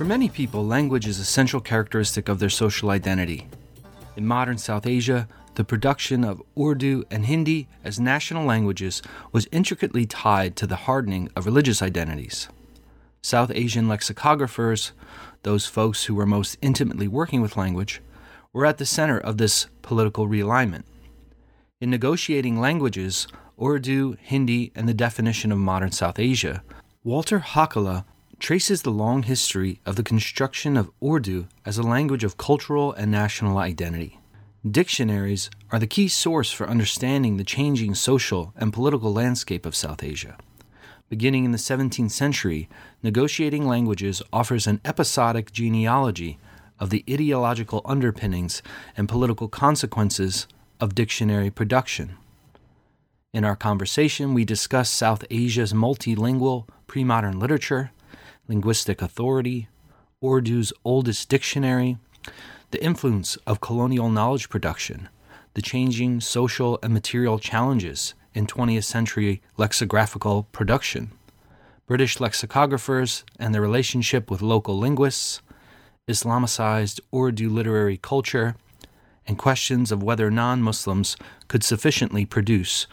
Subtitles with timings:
[0.00, 3.48] For many people, language is a central characteristic of their social identity.
[4.16, 10.06] In modern South Asia, the production of Urdu and Hindi as national languages was intricately
[10.06, 12.48] tied to the hardening of religious identities.
[13.20, 14.92] South Asian lexicographers,
[15.42, 18.00] those folks who were most intimately working with language,
[18.54, 20.84] were at the center of this political realignment.
[21.78, 23.28] In negotiating languages,
[23.62, 26.62] Urdu, Hindi, and the definition of modern South Asia,
[27.04, 28.06] Walter Hakala
[28.40, 33.10] traces the long history of the construction of Urdu as a language of cultural and
[33.10, 34.18] national identity.
[34.68, 40.02] Dictionaries are the key source for understanding the changing social and political landscape of South
[40.02, 40.38] Asia.
[41.10, 42.68] Beginning in the 17th century,
[43.02, 46.38] negotiating languages offers an episodic genealogy
[46.78, 48.62] of the ideological underpinnings
[48.96, 50.46] and political consequences
[50.80, 52.16] of dictionary production.
[53.34, 57.90] In our conversation, we discuss South Asia's multilingual pre modern literature,
[58.50, 59.68] linguistic authority,
[60.24, 61.98] Urdu's oldest dictionary,
[62.72, 65.08] the influence of colonial knowledge production,
[65.54, 71.12] the changing social and material challenges in 20th century lexicographical production,
[71.86, 75.40] British lexicographers and their relationship with local linguists,
[76.08, 78.56] Islamicized Urdu literary culture,
[79.28, 81.16] and questions of whether non Muslims
[81.46, 82.88] could sufficiently produce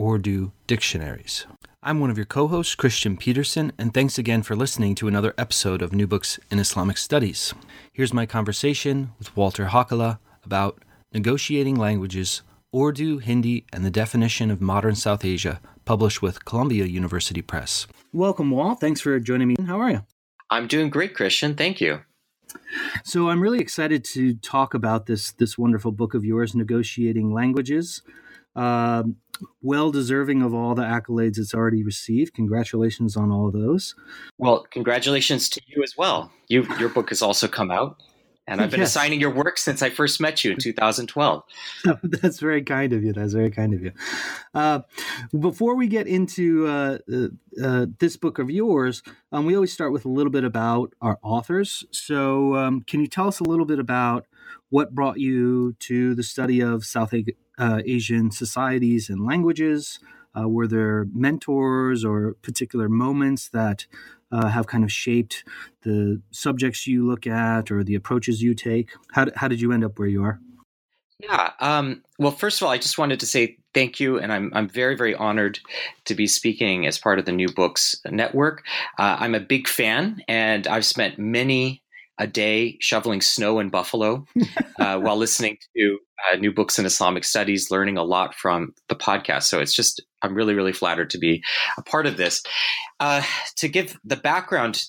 [0.00, 1.46] Urdu dictionaries.
[1.82, 5.32] I'm one of your co hosts, Kristian Petersen, and thanks again for listening to another
[5.38, 7.54] episode of New Books in Islamic Studies.
[7.90, 12.42] Here's my conversation with Walter Hakala about negotiating languages,
[12.76, 17.86] Urdu, Hindi, and the definition of modern South Asia, published with Columbia University Press.
[18.12, 18.78] Welcome, Walt.
[18.78, 19.56] Thanks for joining me.
[19.66, 20.04] How are you?
[20.50, 21.56] I'm doing great, Kristian.
[21.56, 22.02] Thank you.
[23.04, 28.02] So I'm really excited to talk about this this wonderful book of yours, Negotiating Languages.
[28.54, 29.16] Um,
[29.62, 32.34] well deserving of all the accolades it's already received.
[32.34, 33.94] Congratulations on all of those.
[34.38, 36.30] Well, congratulations to you as well.
[36.48, 38.02] You, your book has also come out,
[38.46, 38.90] and I've been yes.
[38.90, 41.42] assigning your work since I first met you in 2012.
[42.02, 43.12] That's very kind of you.
[43.12, 43.92] That's very kind of you.
[44.54, 44.80] Uh,
[45.38, 47.28] before we get into uh, uh,
[47.62, 51.18] uh, this book of yours, um, we always start with a little bit about our
[51.22, 51.84] authors.
[51.92, 54.26] So, um, can you tell us a little bit about
[54.70, 57.12] what brought you to the study of South
[57.60, 60.00] uh, Asian societies and languages?
[60.36, 63.86] Uh, were there mentors or particular moments that
[64.32, 65.44] uh, have kind of shaped
[65.82, 68.90] the subjects you look at or the approaches you take?
[69.12, 70.40] How, how did you end up where you are?
[71.18, 71.50] Yeah.
[71.60, 74.68] Um, well, first of all, I just wanted to say thank you, and I'm I'm
[74.68, 75.58] very very honored
[76.06, 78.64] to be speaking as part of the New Books Network.
[78.98, 81.82] Uh, I'm a big fan, and I've spent many
[82.20, 84.26] a day shoveling snow in Buffalo
[84.78, 85.98] uh, while listening to
[86.30, 89.44] uh, new books in Islamic studies, learning a lot from the podcast.
[89.44, 91.42] So it's just, I'm really, really flattered to be
[91.78, 92.42] a part of this.
[93.00, 93.22] Uh,
[93.56, 94.84] to give the background,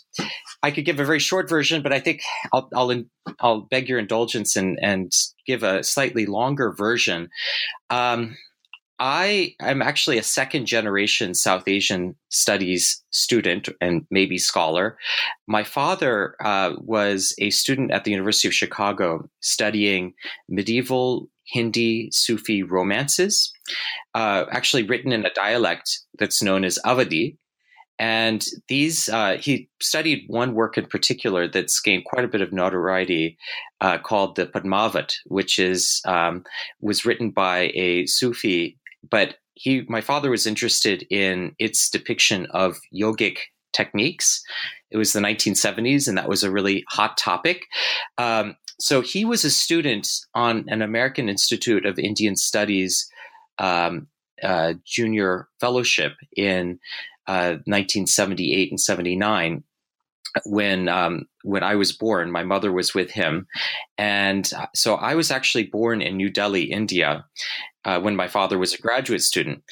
[0.62, 2.22] I could give a very short version, but I think
[2.52, 3.03] I'll, I'll,
[3.40, 5.09] I'll beg your indulgence and, and
[5.48, 7.30] give a slightly longer version.
[7.90, 8.36] Um,
[9.03, 14.95] I am actually a second generation South Asian studies student and maybe scholar.
[15.47, 20.13] My father uh, was a student at the University of Chicago studying
[20.47, 23.51] medieval Hindi Sufi romances,
[24.13, 27.38] uh, actually written in a dialect that's known as Awadhi.
[27.97, 32.53] And these, uh, he studied one work in particular that's gained quite a bit of
[32.53, 33.38] notoriety,
[33.79, 36.44] uh, called the Padmavat, which is um,
[36.79, 38.78] was written by a Sufi
[39.09, 43.38] but he, my father was interested in its depiction of yogic
[43.74, 44.42] techniques.
[44.89, 47.65] It was the 1970s, and that was a really hot topic.
[48.18, 53.09] Um, so he was a student on an American Institute of Indian Studies
[53.59, 54.07] um,
[54.42, 56.80] uh, junior fellowship in
[57.27, 59.63] uh, 1978 and 79
[60.45, 63.48] when um, when I was born, my mother was with him,
[63.98, 67.25] and uh, so I was actually born in New Delhi, India,
[67.86, 69.63] uh, when my father was a graduate student,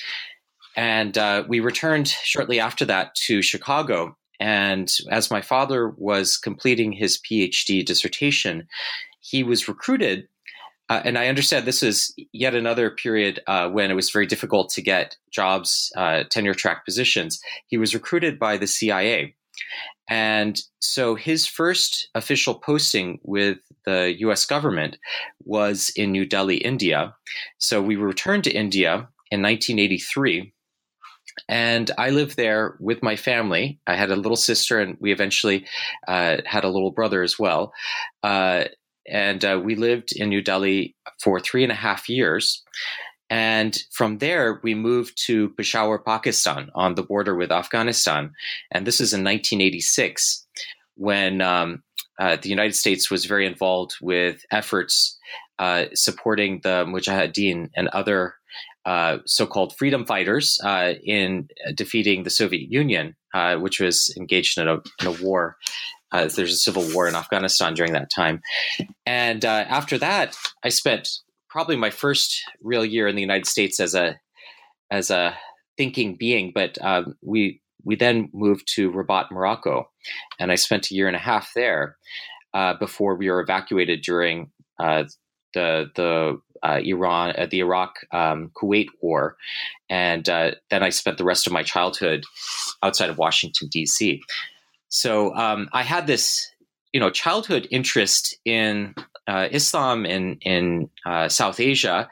[0.76, 4.16] and uh, we returned shortly after that to Chicago.
[4.42, 8.70] And as my father was completing his PhD dissertation,
[9.20, 10.30] he was recruited
[10.90, 14.72] uh, and I understand this is yet another period uh, when it was very difficult
[14.72, 17.40] to get jobs, uh, tenure track positions.
[17.68, 19.36] He was recruited by the CIA.
[20.10, 24.98] And so his first official posting with the US government
[25.44, 27.16] was in New Delhi, India.
[27.60, 30.54] So we returned to India in 1983.
[31.48, 33.80] And I lived there with my family.
[33.88, 35.66] I had a little sister, and we eventually
[36.08, 37.72] uh, had a little brother as well.
[38.24, 38.66] Uh,
[39.08, 42.64] and uh, we lived in New Delhi for three and a half years.
[43.30, 48.31] And from there, we moved to Peshawar, Pakistan, on the border with Afghanistan.
[48.72, 50.48] And this is in 1986,
[50.96, 51.84] when um,
[52.20, 55.18] uh, the United States was very involved with efforts
[55.60, 58.36] uh, supporting the Mujahideen and other
[58.86, 64.68] uh, so-called freedom fighters uh, in defeating the Soviet Union, uh, which was engaged in
[64.68, 65.58] a, in a war.
[66.12, 68.42] Uh, there's a civil war in Afghanistan during that time,
[69.06, 71.08] and uh, after that, I spent
[71.50, 74.19] probably my first real year in the United States as a
[74.92, 75.36] as a
[75.78, 76.51] thinking being.
[76.54, 79.90] But um, we we then moved to Rabat, Morocco,
[80.40, 81.98] and I spent a year and a half there
[82.80, 84.51] before we were evacuated during
[85.54, 89.38] the the uh, Iran, uh, the Iraq um, Kuwait war,
[89.90, 92.25] and uh, then I spent the rest of my childhood
[92.84, 94.22] outside of Washington D.C.
[94.90, 96.52] So um, I had this,
[96.94, 98.96] you know, childhood interest in
[99.28, 102.10] uh, Islam in in uh, South Asia.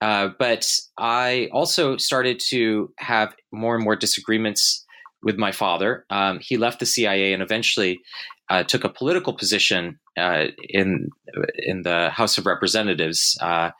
[0.00, 4.84] Uh, but I also started to have more and more disagreements
[5.22, 6.04] with my father.
[6.10, 8.00] Um, he left the CIA and eventually
[8.48, 11.10] uh, took a political position uh, in
[11.58, 13.70] in the House of Representatives uh,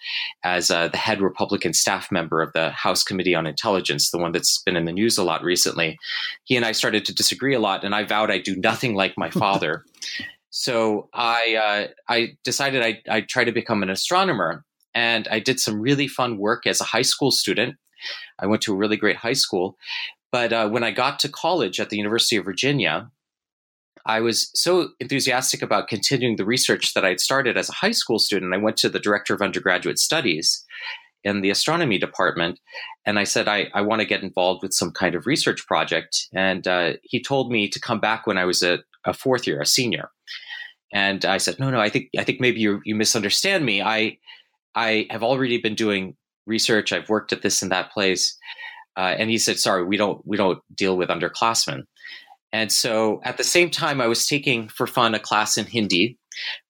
[0.42, 4.32] as uh, the head Republican staff member of the House Committee on Intelligence, the one
[4.32, 5.98] that's been in the news a lot recently.
[6.44, 9.16] He and I started to disagree a lot, and I vowed I'd do nothing like
[9.16, 9.84] my father.
[10.50, 14.64] so I uh, I decided I'd, I'd try to become an astronomer,
[14.94, 17.76] and I did some really fun work as a high school student.
[18.38, 19.78] I went to a really great high school,
[20.32, 23.10] but uh, when I got to college at the University of Virginia,
[24.06, 28.18] I was so enthusiastic about continuing the research that I'd started as a high school
[28.18, 28.54] student.
[28.54, 30.64] I went to the director of undergraduate studies
[31.24, 32.60] in the astronomy department,
[33.04, 36.28] and I said, I, I want to get involved with some kind of research project.
[36.32, 39.60] And uh, he told me to come back when I was a, a, fourth year,
[39.60, 40.10] a senior.
[40.92, 43.82] And I said, No, no, I think I think maybe you you misunderstand me.
[43.82, 44.18] I
[44.76, 46.14] I have already been doing
[46.46, 46.92] research.
[46.92, 48.38] I've worked at this and that place.
[48.96, 51.82] Uh, and he said, "Sorry, we don't we don't deal with underclassmen."
[52.52, 56.18] And so at the same time, I was taking for fun a class in Hindi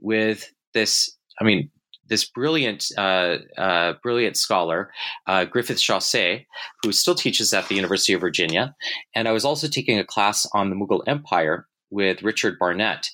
[0.00, 1.70] with this, I mean,
[2.08, 4.90] this brilliant, uh, uh, brilliant scholar,
[5.26, 6.46] uh, Griffith Chaussee,
[6.82, 8.74] who still teaches at the University of Virginia.
[9.14, 13.08] And I was also taking a class on the Mughal Empire with Richard Barnett,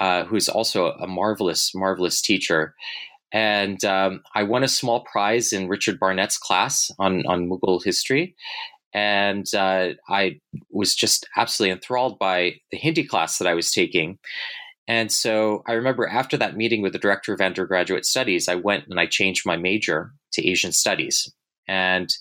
[0.00, 2.74] uh, who's also a marvelous, marvelous teacher.
[3.32, 8.34] And um, I won a small prize in Richard Barnett's class on, on Mughal history
[8.92, 10.40] and uh, I
[10.70, 14.18] was just absolutely enthralled by the Hindi class that I was taking.
[14.88, 18.84] And so I remember after that meeting with the director of undergraduate studies, I went
[18.88, 21.32] and I changed my major to Asian studies.
[21.68, 22.12] And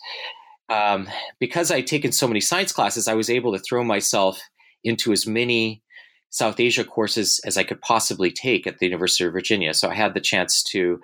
[0.70, 1.08] um,
[1.40, 4.40] because I'd taken so many science classes, I was able to throw myself
[4.84, 5.82] into as many
[6.30, 9.74] South Asia courses as I could possibly take at the University of Virginia.
[9.74, 11.00] So I had the chance to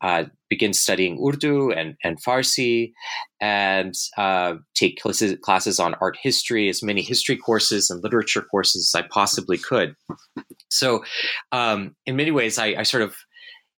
[0.00, 2.92] uh, begin studying Urdu and, and Farsi
[3.40, 8.92] and uh, take classes, classes on art history, as many history courses and literature courses
[8.94, 9.94] as I possibly could.
[10.70, 11.02] So,
[11.50, 13.16] um, in many ways, I, I, sort of,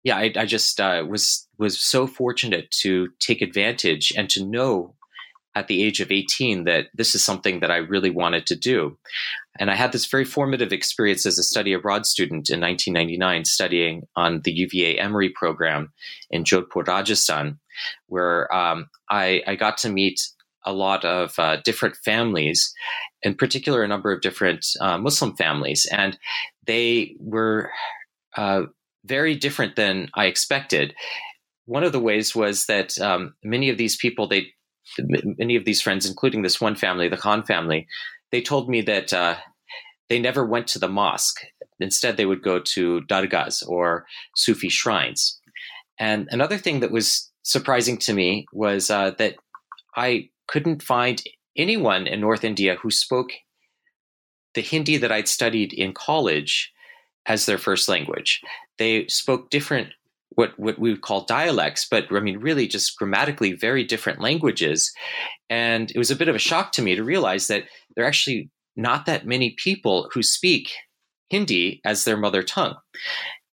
[0.04, 4.94] yeah, I, I just uh, was was so fortunate to take advantage and to know
[5.58, 8.96] at the age of 18 that this is something that I really wanted to do.
[9.58, 14.02] And I had this very formative experience as a study abroad student in 1999, studying
[14.14, 15.92] on the UVA Emory program
[16.30, 17.58] in Jodhpur, Rajasthan,
[18.06, 20.20] where um, I, I, got to meet
[20.64, 22.72] a lot of uh, different families,
[23.22, 25.88] in particular, a number of different uh, Muslim families.
[25.90, 26.16] And
[26.66, 27.72] they were
[28.36, 28.62] uh,
[29.04, 30.94] very different than I expected.
[31.66, 34.52] One of the ways was that um, many of these people, they
[34.98, 37.86] many of these friends, including this one family, the Khan family,
[38.32, 39.36] they told me that uh,
[40.08, 41.40] they never went to the mosque.
[41.80, 45.40] Instead, they would go to dargahs or Sufi shrines.
[45.98, 49.36] And another thing that was surprising to me was uh, that
[49.96, 51.22] I couldn't find
[51.56, 53.30] anyone in North India who spoke
[54.54, 56.72] the Hindi that I'd studied in college
[57.26, 58.40] as their first language.
[58.78, 59.90] They spoke different
[60.38, 64.92] what what we would call dialects, but I mean really just grammatically very different languages.
[65.50, 67.64] And it was a bit of a shock to me to realize that
[67.96, 70.70] there are actually not that many people who speak
[71.28, 72.76] Hindi as their mother tongue.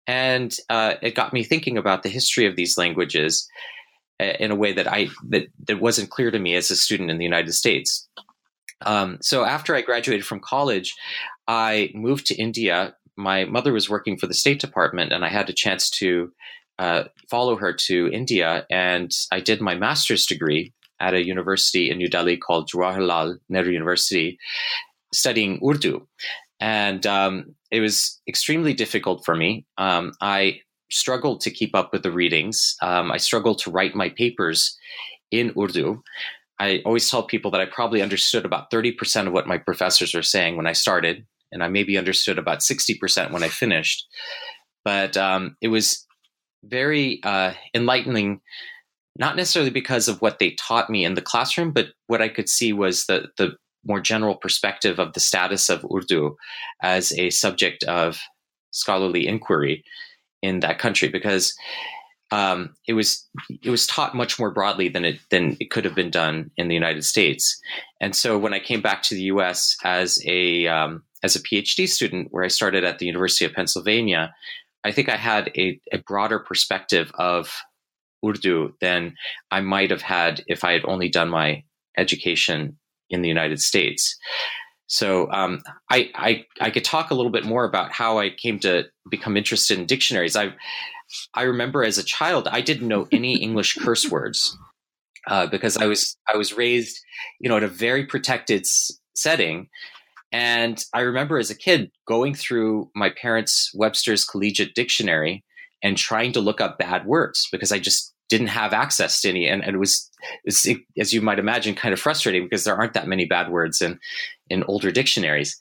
[0.06, 3.48] and uh, it got me thinking about the history of these languages
[4.20, 7.10] uh, in a way that I that that wasn't clear to me as a student
[7.10, 8.06] in the United States.
[8.84, 10.94] Um, so after I graduated from college,
[11.48, 12.94] I moved to India.
[13.16, 16.30] My mother was working for the State Department, and I had a chance to
[16.78, 18.66] uh, follow her to India.
[18.70, 23.72] And I did my master's degree at a university in New Delhi called Jawaharlal Nehru
[23.72, 24.38] University,
[25.12, 26.06] studying Urdu.
[26.60, 29.66] And um, it was extremely difficult for me.
[29.76, 32.76] Um, I struggled to keep up with the readings.
[32.80, 34.76] Um, I struggled to write my papers
[35.30, 36.02] in Urdu.
[36.60, 40.22] I always tell people that I probably understood about 30% of what my professors were
[40.22, 44.06] saying when I started, and I maybe understood about 60% when I finished.
[44.84, 46.06] But um, it was
[46.66, 48.40] very uh, enlightening,
[49.16, 52.48] not necessarily because of what they taught me in the classroom, but what I could
[52.48, 56.36] see was the, the more general perspective of the status of Urdu
[56.82, 58.18] as a subject of
[58.70, 59.84] scholarly inquiry
[60.42, 61.54] in that country because
[62.30, 63.28] um, it was
[63.62, 66.68] it was taught much more broadly than it than it could have been done in
[66.68, 67.60] the United States.
[68.00, 69.76] And so when I came back to the U.S.
[69.84, 74.34] as a um, as a PhD student, where I started at the University of Pennsylvania,
[74.84, 77.54] I think I had a, a broader perspective of
[78.26, 79.14] Urdu than
[79.50, 81.62] I might have had if I had only done my
[81.96, 82.78] education
[83.10, 84.16] in the United States.
[84.86, 88.58] So um, I, I, I could talk a little bit more about how I came
[88.60, 90.36] to become interested in dictionaries.
[90.36, 90.54] I
[91.34, 94.56] I remember as a child I didn't know any English curse words
[95.28, 96.98] uh, because I was I was raised
[97.40, 99.68] you know in a very protected s- setting,
[100.34, 105.44] and I remember as a kid going through my parents' Webster's Collegiate Dictionary
[105.80, 109.46] and trying to look up bad words because I just didn't have access to any,
[109.46, 110.10] and, and it was,
[110.98, 114.00] as you might imagine, kind of frustrating because there aren't that many bad words in
[114.50, 115.56] in older dictionaries,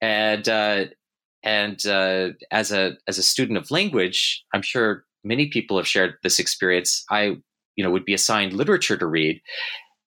[0.00, 0.86] and uh,
[1.44, 6.14] and uh, as a as a student of language, I'm sure many people have shared
[6.24, 7.04] this experience.
[7.08, 7.36] I
[7.76, 9.40] you know would be assigned literature to read,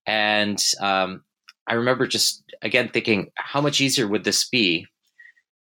[0.06, 1.24] and um,
[1.72, 4.86] I remember just again thinking, how much easier would this be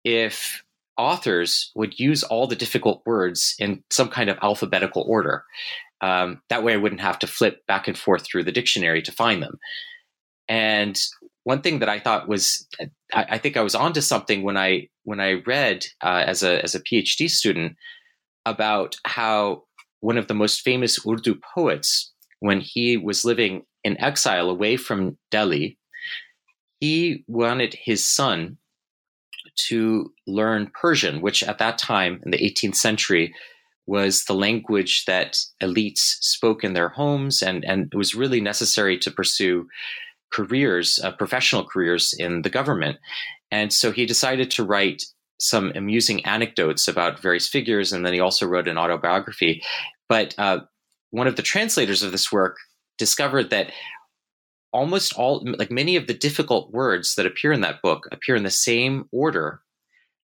[0.04, 0.62] if
[0.98, 5.44] authors would use all the difficult words in some kind of alphabetical order.
[6.00, 9.12] Um, that way, I wouldn't have to flip back and forth through the dictionary to
[9.12, 9.58] find them.
[10.48, 10.98] And
[11.44, 12.66] one thing that I thought was,
[13.12, 16.62] I, I think I was onto something when I when I read uh, as a
[16.62, 17.76] as a PhD student
[18.44, 19.64] about how
[20.00, 25.16] one of the most famous Urdu poets, when he was living in exile away from
[25.30, 25.77] Delhi,
[26.80, 28.58] he wanted his son
[29.68, 33.34] to learn Persian, which at that time in the 18th century
[33.86, 38.98] was the language that elites spoke in their homes, and, and it was really necessary
[38.98, 39.66] to pursue
[40.30, 42.98] careers, uh, professional careers in the government.
[43.50, 45.04] And so he decided to write
[45.40, 49.62] some amusing anecdotes about various figures, and then he also wrote an autobiography.
[50.08, 50.60] But uh,
[51.10, 52.56] one of the translators of this work
[52.98, 53.72] discovered that
[54.72, 58.42] almost all, like many of the difficult words that appear in that book, appear in
[58.42, 59.60] the same order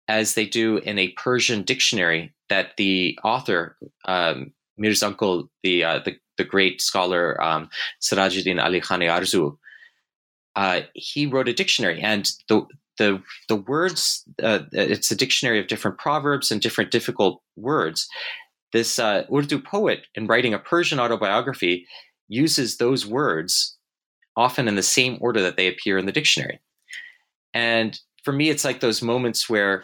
[0.08, 6.00] as they do in a Persian dictionary that the author, um, Mir's uncle, the, uh,
[6.00, 7.70] the, the great scholar um,
[8.02, 9.58] Sirajuddin Ali Khan Arzu,
[10.56, 12.66] uh, he wrote a dictionary, and the
[12.98, 18.08] the the words uh, it's a dictionary of different proverbs and different difficult words.
[18.74, 21.88] This uh, Urdu poet, in writing a Persian autobiography,
[22.28, 23.78] uses those words
[24.40, 26.60] often in the same order that they appear in the dictionary.
[27.54, 29.84] And for me, it's like those moments where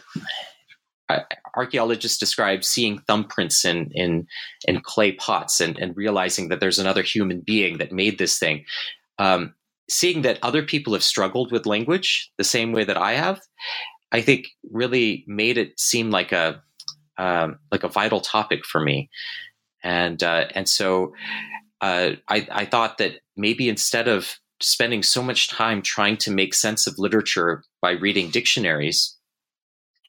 [1.54, 4.26] archaeologists describe seeing thumbprints in in
[4.66, 8.64] in clay pots and, and realizing that there's another human being that made this thing.
[9.18, 9.54] Um,
[9.88, 13.40] seeing that other people have struggled with language the same way that I have,
[14.10, 16.62] I think really made it seem like a
[17.18, 19.10] um, like a vital topic for me.
[19.82, 21.12] And uh, and so
[21.80, 26.54] uh, I, I thought that maybe instead of spending so much time trying to make
[26.54, 29.16] sense of literature by reading dictionaries,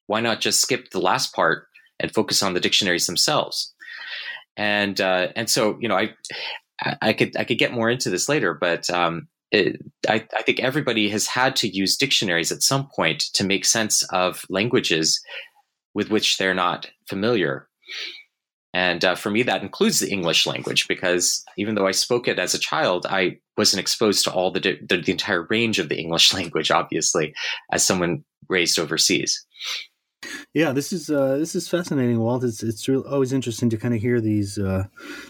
[0.08, 1.68] why not just skip the last part
[2.00, 3.74] and focus on the dictionaries themselves?
[4.56, 6.14] And uh, and so you know I
[7.02, 10.60] I could I could get more into this later, but um, it, I, I think
[10.60, 15.22] everybody has had to use dictionaries at some point to make sense of languages
[15.94, 17.68] with which they're not familiar.
[18.78, 22.38] And uh, for me, that includes the English language because even though I spoke it
[22.38, 25.98] as a child, I wasn't exposed to all the, the, the entire range of the
[25.98, 27.34] English language, obviously,
[27.72, 29.44] as someone raised overseas.
[30.54, 32.44] Yeah, this is uh, this is fascinating, Walt.
[32.44, 34.84] It's it's always interesting to kind of hear these uh,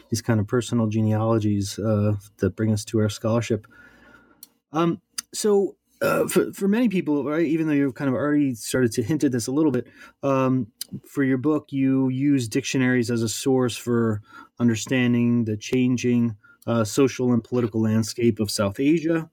[0.10, 3.66] these kind of personal genealogies uh, that bring us to our scholarship.
[4.74, 5.02] Um,
[5.34, 9.04] so uh, for, for many people, right, even though you've kind of already started to
[9.04, 9.88] hint at this a little bit,
[10.22, 10.68] um,
[11.06, 14.22] for your book, you use dictionaries as a source for
[14.60, 19.30] understanding the changing uh, social and political landscape of South Asia.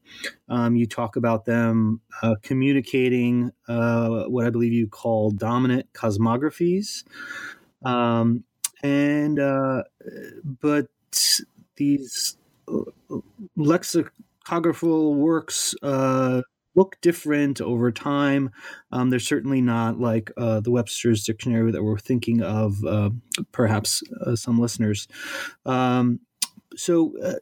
[0.49, 7.05] Um, you talk about them uh, communicating uh, what I believe you call dominant cosmographies.
[7.85, 8.45] Um,
[8.83, 9.83] and, uh,
[10.61, 10.87] but
[11.77, 12.37] these
[13.57, 16.43] lexicographical works uh,
[16.75, 18.51] look different over time.
[18.91, 23.11] Um, they're certainly not like uh, the Webster's Dictionary that we're thinking of, uh,
[23.53, 25.09] perhaps uh, some listeners.
[25.65, 26.21] Um,
[26.77, 27.35] so uh,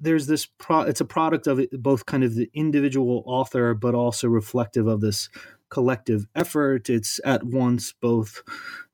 [0.00, 4.28] there's this pro- it's a product of both kind of the individual author but also
[4.28, 5.28] reflective of this
[5.68, 8.42] collective effort it's at once both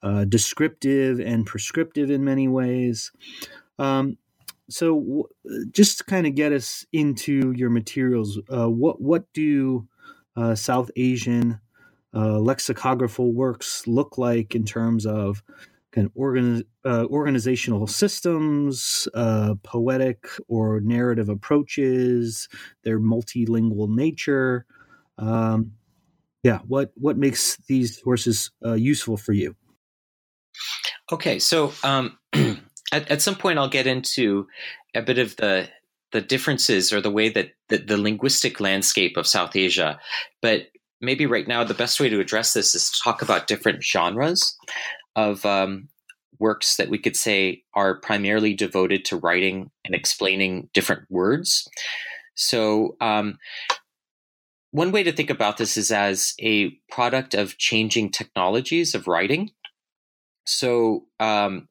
[0.02, 3.12] uh, descriptive and prescriptive in many ways
[3.78, 4.18] um,
[4.68, 5.28] so
[5.70, 9.86] just to kind of get us into your materials uh, what what do
[10.36, 11.60] uh, south asian
[12.14, 15.42] uh, lexicographical works look like in terms of
[15.96, 22.48] kind of organi- uh, organizational systems, uh, poetic or narrative approaches,
[22.84, 24.66] their multilingual nature.
[25.18, 25.72] Um,
[26.42, 29.56] yeah, what what makes these sources uh, useful for you?
[31.10, 32.18] Okay, so um,
[32.92, 34.46] at, at some point I'll get into
[34.94, 35.68] a bit of the
[36.12, 39.98] the differences or the way that the, the linguistic landscape of South Asia,
[40.40, 40.68] but
[41.00, 44.56] maybe right now the best way to address this is to talk about different genres
[45.14, 45.88] of um,
[46.38, 51.68] works that we could say are primarily devoted to writing and explaining different words.
[52.34, 53.38] So, um,
[54.70, 59.50] one way to think about this is as a product of changing technologies of writing.
[60.44, 61.68] So, um,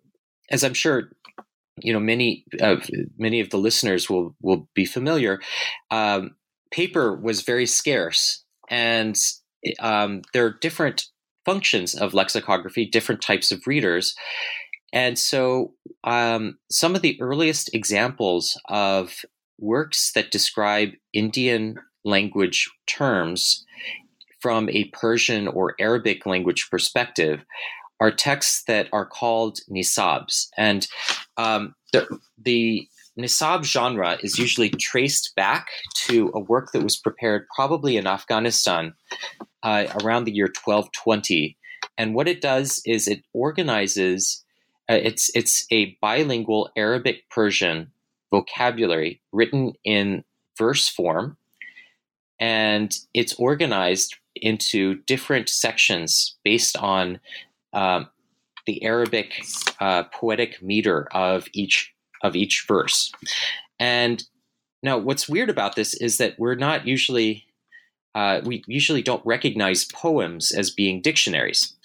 [0.51, 1.11] as I'm sure
[1.81, 5.41] you know, many of many of the listeners will will be familiar.
[5.91, 6.35] Um,
[6.71, 9.17] paper was very scarce, and
[9.79, 11.07] um, there are different
[11.43, 14.15] functions of lexicography, different types of readers.
[14.93, 15.73] And so,
[16.05, 19.25] um, some of the earliest examples of
[19.59, 21.75] works that describe Indian
[22.05, 23.65] language terms
[24.39, 27.43] from a Persian or Arabic language perspective
[27.99, 30.47] are texts that are called nisabs.
[30.57, 30.87] And
[31.37, 37.47] um, the, the nisab genre is usually traced back to a work that was prepared
[37.55, 38.93] probably in Afghanistan
[39.63, 41.57] uh, around the year 1220.
[41.97, 44.43] And what it does is it organizes.
[44.89, 47.91] Uh, it's it's a bilingual Arabic Persian
[48.31, 50.23] vocabulary written in
[50.57, 51.37] verse form,
[52.39, 57.19] and it's organized into different sections based on
[57.75, 58.09] um,
[58.65, 59.45] the Arabic
[59.79, 63.11] uh, poetic meter of each of each verse.
[63.79, 64.23] And
[64.81, 67.45] now, what's weird about this is that we're not usually
[68.15, 71.75] uh, we usually don't recognize poems as being dictionaries.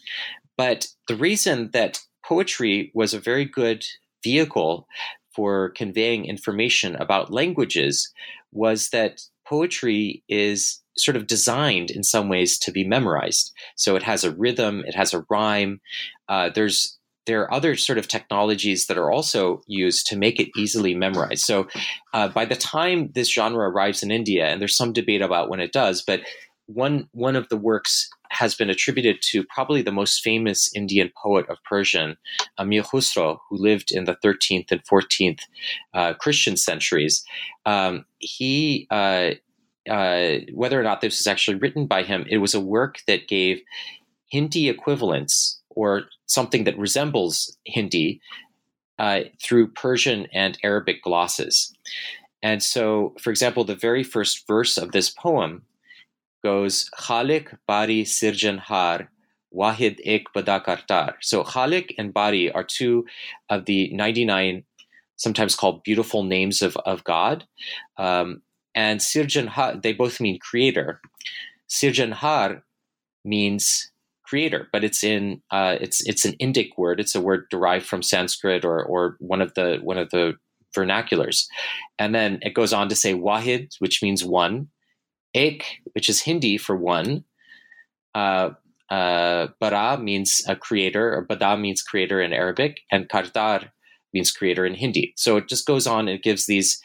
[0.57, 3.85] But the reason that poetry was a very good
[4.23, 4.87] vehicle
[5.35, 8.13] for conveying information about languages
[8.53, 13.53] was that poetry is sort of designed in some ways to be memorized.
[13.77, 15.81] So it has a rhythm, it has a rhyme.
[16.29, 20.49] Uh, there's there are other sort of technologies that are also used to make it
[20.57, 21.45] easily memorized.
[21.45, 21.69] So
[22.13, 25.61] uh, by the time this genre arrives in India, and there's some debate about when
[25.61, 26.23] it does, but
[26.67, 31.49] one one of the works has been attributed to probably the most famous Indian poet
[31.49, 32.17] of Persian,
[32.59, 35.41] Amir Khusro, who lived in the 13th and 14th
[35.95, 37.25] uh, Christian centuries.
[37.67, 39.33] Um, he uh,
[39.89, 43.29] uh, whether or not this was actually written by him, it was a work that
[43.29, 43.63] gave
[44.27, 48.21] Hindi equivalents or something that resembles Hindi
[48.99, 51.73] uh, through Persian and Arabic glosses.
[52.43, 55.63] And so, for example, the very first verse of this poem
[56.43, 59.09] goes Khalik Bari Sirjanhar
[59.55, 61.15] Wahid Ek Badakartar.
[61.21, 63.07] So Khalik and Bari are two
[63.49, 64.65] of the 99
[65.17, 67.45] sometimes called beautiful names of, of God.
[67.99, 68.41] Um,
[68.75, 71.01] and Sirjanhar, they both mean creator.
[71.69, 72.63] Sirjanhar
[73.25, 73.91] means
[74.25, 77.01] creator, but it's in uh, it's it's an Indic word.
[77.01, 80.35] It's a word derived from Sanskrit or or one of the one of the
[80.77, 81.47] vernaculars,
[81.99, 84.69] and then it goes on to say Wahid, which means one,
[85.35, 87.25] Ek, which is Hindi for one,
[88.15, 88.51] uh,
[88.89, 93.71] uh, Bara means a creator, or Bada means creator in Arabic, and Kartar
[94.13, 95.13] means creator in Hindi.
[95.17, 96.81] So it just goes on and gives these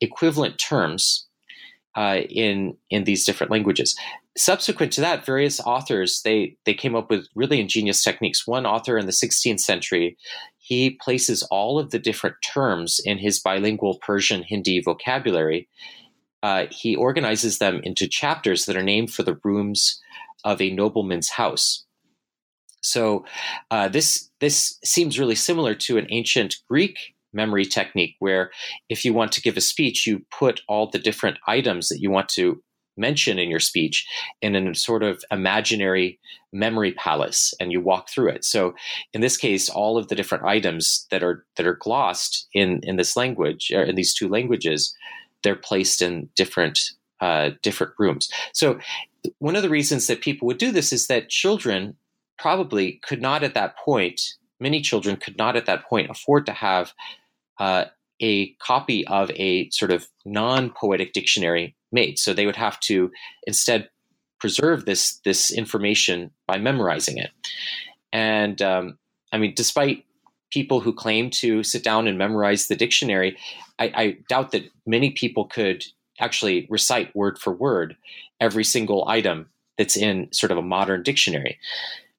[0.00, 1.26] equivalent terms
[1.96, 3.96] uh, in in these different languages.
[4.36, 8.46] Subsequent to that, various authors they they came up with really ingenious techniques.
[8.46, 10.16] One author in the 16th century,
[10.58, 15.68] he places all of the different terms in his bilingual Persian Hindi vocabulary.
[16.42, 20.00] Uh, he organizes them into chapters that are named for the rooms
[20.44, 21.84] of a nobleman's house.
[22.82, 23.24] So
[23.70, 28.50] uh, this this seems really similar to an ancient Greek memory technique, where
[28.88, 32.10] if you want to give a speech, you put all the different items that you
[32.10, 32.62] want to
[32.96, 34.06] mention in your speech
[34.42, 36.18] in a sort of imaginary
[36.52, 38.44] memory palace and you walk through it.
[38.44, 38.74] So
[39.12, 42.96] in this case all of the different items that are that are glossed in in
[42.96, 44.94] this language or in these two languages
[45.42, 46.78] they're placed in different
[47.20, 48.30] uh, different rooms.
[48.52, 48.78] So
[49.38, 51.96] one of the reasons that people would do this is that children
[52.38, 56.52] probably could not at that point many children could not at that point afford to
[56.52, 56.92] have
[57.60, 57.84] uh,
[58.20, 62.18] a copy of a sort of non-poetic dictionary made.
[62.18, 63.10] So they would have to
[63.46, 63.88] instead
[64.40, 67.30] preserve this this information by memorizing it.
[68.12, 68.98] And um,
[69.32, 70.04] I mean, despite
[70.50, 73.36] people who claim to sit down and memorize the dictionary,
[73.78, 75.84] I, I doubt that many people could
[76.18, 77.96] actually recite word for word
[78.40, 81.58] every single item that's in sort of a modern dictionary.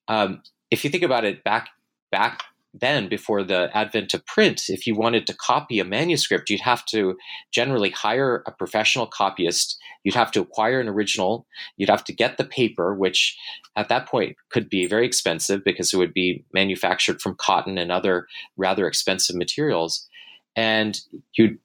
[0.08, 1.69] Um, if you think about it, back
[2.12, 6.62] back then before the advent of print if you wanted to copy a manuscript you'd
[6.62, 7.17] have to
[7.51, 9.77] generally hire a professional copyist.
[10.03, 11.45] You'd have to acquire an original.
[11.77, 13.38] You'd have to get the paper which
[13.75, 17.91] at that point could be very expensive because it would be manufactured from cotton and
[17.91, 20.07] other rather expensive materials.
[20.55, 20.99] And
[21.38, 21.60] you'd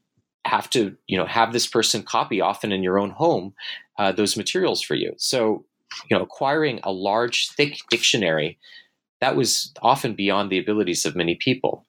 [0.45, 3.55] have to you know have this person copy often in your own home
[3.99, 5.13] uh, those materials for you.
[5.19, 5.65] So
[6.11, 8.59] you know acquiring a large thick dictionary
[9.21, 11.87] that was often beyond the abilities of many people.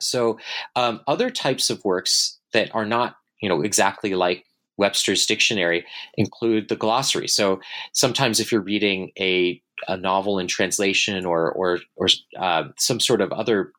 [0.00, 0.38] So,
[0.76, 4.44] um, other types of works that are not, you know, exactly like
[4.76, 7.28] Webster's dictionary include the glossary.
[7.28, 7.60] So,
[7.92, 13.20] sometimes if you're reading a, a novel in translation or or, or uh, some sort
[13.20, 13.72] of other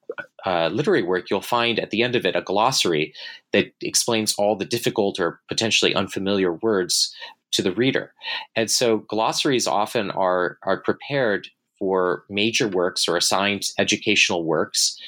[0.45, 3.13] uh, literary work, you'll find at the end of it a glossary
[3.51, 7.13] that explains all the difficult or potentially unfamiliar words
[7.51, 8.13] to the reader.
[8.55, 14.99] And so glossaries often are are prepared for major works or assigned educational works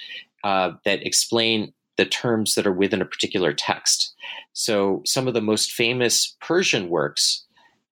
[0.43, 4.13] uh, that explain the terms that are within a particular text.
[4.53, 7.45] So, some of the most famous Persian works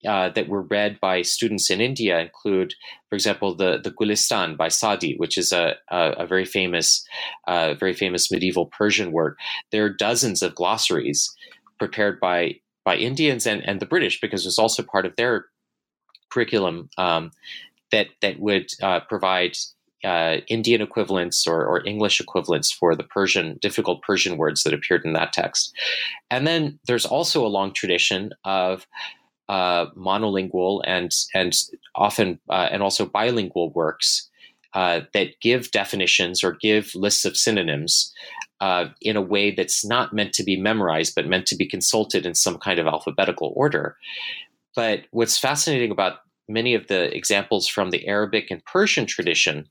[0.06, 2.74] uh, that were read by students in India include,
[3.08, 7.06] for example, the the Gulistan by Sadi, which is a a, a very famous,
[7.46, 9.38] uh, very famous medieval Persian work.
[9.72, 11.34] There are dozens of glossaries
[11.78, 15.46] prepared by by Indians and, and the British because it was also part of their
[16.30, 17.30] curriculum um,
[17.94, 19.56] that that would uh, provide
[20.02, 25.02] uh, Indian equivalents or, or, English equivalents for the Persian difficult Persian words that appeared
[25.02, 25.72] in that text.
[26.30, 28.86] And then there's also a long tradition of
[29.48, 31.54] uh, monolingual and and
[31.94, 34.28] often uh, and also bilingual works
[34.74, 38.12] uh, that give definitions or give lists of synonyms
[38.60, 42.26] uh, in a way that's not meant to be memorized, but meant to be consulted
[42.26, 43.96] in some kind of alphabetical order.
[44.74, 49.68] But what's fascinating about many of the examples from the Arabic and Persian tradition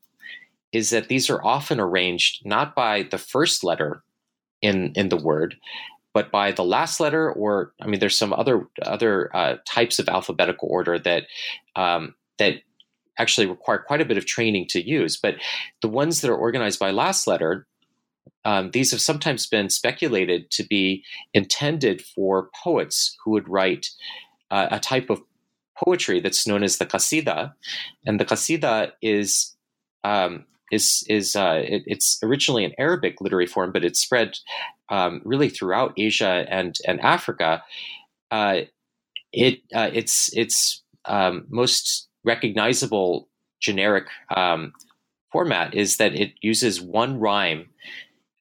[0.71, 4.03] is that these are often arranged not by the first letter
[4.62, 5.55] in in the word,
[6.13, 10.09] but by the last letter, or I mean, there's some other other uh, types of
[10.09, 11.23] alphabetical order that
[11.75, 12.62] um, that
[13.19, 15.17] actually require quite a bit of training to use.
[15.17, 15.36] But
[15.81, 17.67] the ones that are organized by last letter,
[18.43, 23.89] um, these have sometimes been speculated to be intended for poets who would write
[24.49, 25.21] uh, a type of
[25.77, 27.53] poetry that's known as the qasida,
[28.05, 29.55] and the qasida is
[30.03, 34.38] um, is is uh, it, it's originally an Arabic literary form, but it's spread
[34.89, 37.63] um, really throughout Asia and and Africa.
[38.31, 38.62] Uh,
[39.31, 43.29] it uh, its its um, most recognizable
[43.62, 44.05] generic
[44.36, 44.73] um,
[45.31, 47.69] format is that it uses one rhyme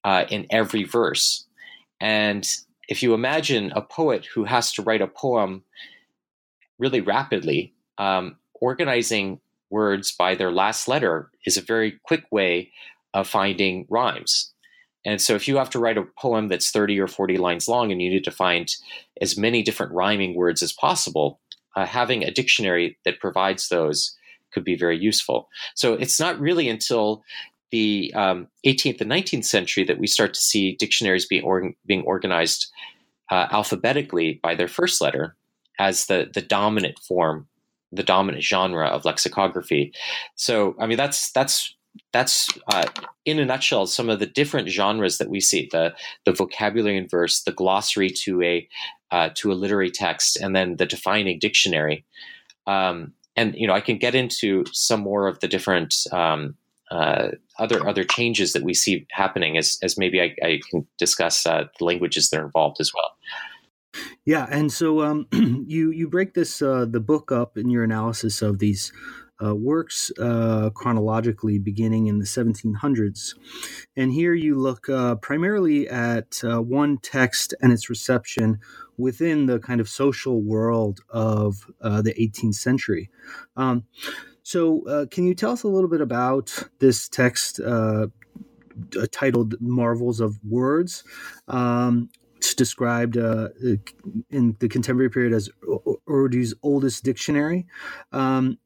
[0.04, 1.46] uh, in every verse,
[2.00, 2.48] and
[2.88, 5.62] if you imagine a poet who has to write a poem
[6.82, 9.40] really rapidly, um, organizing
[9.70, 12.72] words by their last letter is a very quick way
[13.14, 14.52] of finding rhymes.
[15.04, 17.92] And so, if you have to write a poem that's 30 or 40 lines long
[17.92, 18.74] and you need to find
[19.20, 21.40] as many different rhyming words as possible,
[21.76, 24.16] uh, having a dictionary that provides those
[24.52, 25.48] could be very useful.
[25.74, 27.22] So, it's not really until
[27.70, 32.02] the um, 18th and 19th century that we start to see dictionaries being, or- being
[32.02, 32.70] organized
[33.30, 35.36] uh, alphabetically by their first letter
[35.82, 37.48] as the the dominant form,
[37.90, 39.92] the dominant genre of lexicography.
[40.36, 41.74] So, I mean, that's that's
[42.12, 42.86] that's uh,
[43.24, 47.08] in a nutshell some of the different genres that we see the the vocabulary in
[47.08, 48.68] verse, the glossary to a
[49.10, 52.04] uh, to a literary text, and then the defining dictionary.
[52.66, 56.54] Um, and you know, I can get into some more of the different um,
[56.92, 61.44] uh, other other changes that we see happening as as maybe I, I can discuss
[61.44, 63.10] uh, the languages that are involved as well.
[64.24, 65.26] Yeah, and so um,
[65.66, 68.92] you you break this uh, the book up in your analysis of these
[69.44, 73.34] uh, works uh, chronologically beginning in the 1700s.
[73.96, 78.60] And here you look uh, primarily at uh, one text and its reception
[78.96, 83.10] within the kind of social world of uh, the 18th century.
[83.56, 83.84] Um,
[84.44, 87.60] so, can you tell us a little bit about this text
[89.12, 91.04] titled Marvels of Words?
[91.48, 92.10] Um,
[92.54, 93.48] described uh,
[94.30, 95.48] in the contemporary period as
[96.08, 97.66] Urdu's oldest dictionary.
[98.12, 98.58] Um,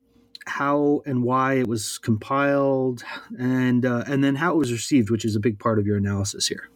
[0.47, 3.03] how and why it was compiled,
[3.39, 5.97] and uh, and then how it was received, which is a big part of your
[5.97, 6.71] analysis here.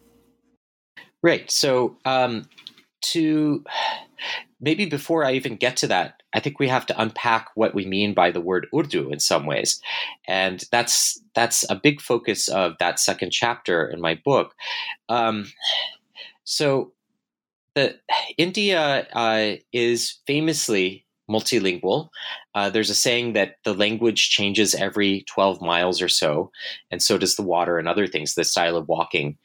[1.23, 1.49] Right.
[1.49, 2.49] So um,
[3.01, 3.63] to
[4.59, 7.85] maybe before I even get to that, I think we have to unpack what we
[7.85, 9.81] mean by the word Urdu in some ways,
[10.27, 14.53] and that's that's a big focus of that second chapter in my book.
[15.09, 15.45] Um,
[16.51, 16.91] so,
[17.75, 17.95] the
[18.37, 22.09] India uh, is famously multilingual.
[22.53, 26.51] Uh, there's a saying that the language changes every 12 miles or so,
[26.91, 29.37] and so does the water and other things, the style of walking.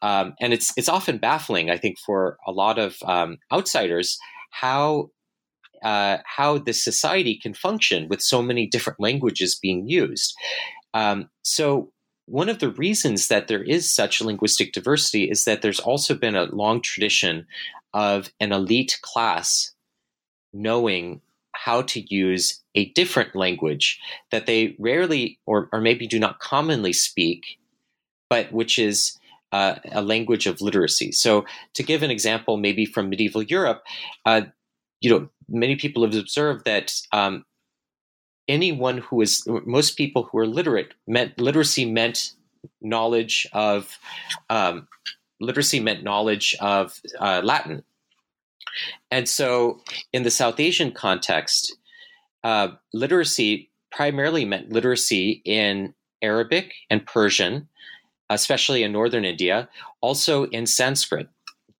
[0.00, 4.18] Um, and it's it's often baffling, I think, for a lot of um, outsiders
[4.50, 5.10] how
[5.82, 10.32] uh, how this society can function with so many different languages being used.
[10.94, 11.92] Um, so
[12.26, 16.34] one of the reasons that there is such linguistic diversity is that there's also been
[16.34, 17.46] a long tradition
[17.92, 19.72] of an elite class
[20.52, 21.20] knowing
[21.52, 26.92] how to use a different language that they rarely or, or maybe do not commonly
[26.92, 27.58] speak,
[28.28, 29.18] but which is
[29.52, 31.12] uh, a language of literacy.
[31.12, 33.84] So, to give an example, maybe from medieval Europe,
[34.26, 34.42] uh,
[35.00, 37.44] you know, many people have observed that um,
[38.48, 42.32] anyone who is most people who are literate meant literacy meant
[42.80, 43.98] knowledge of
[44.50, 44.86] um,
[45.40, 47.82] literacy meant knowledge of uh, Latin,
[49.10, 49.80] and so
[50.12, 51.76] in the South Asian context,
[52.42, 57.68] uh, literacy primarily meant literacy in Arabic and Persian,
[58.30, 59.68] especially in northern India,
[60.00, 61.28] also in Sanskrit.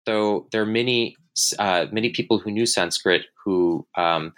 [0.07, 1.17] Though there are many
[1.59, 4.33] uh, many people who knew Sanskrit who um,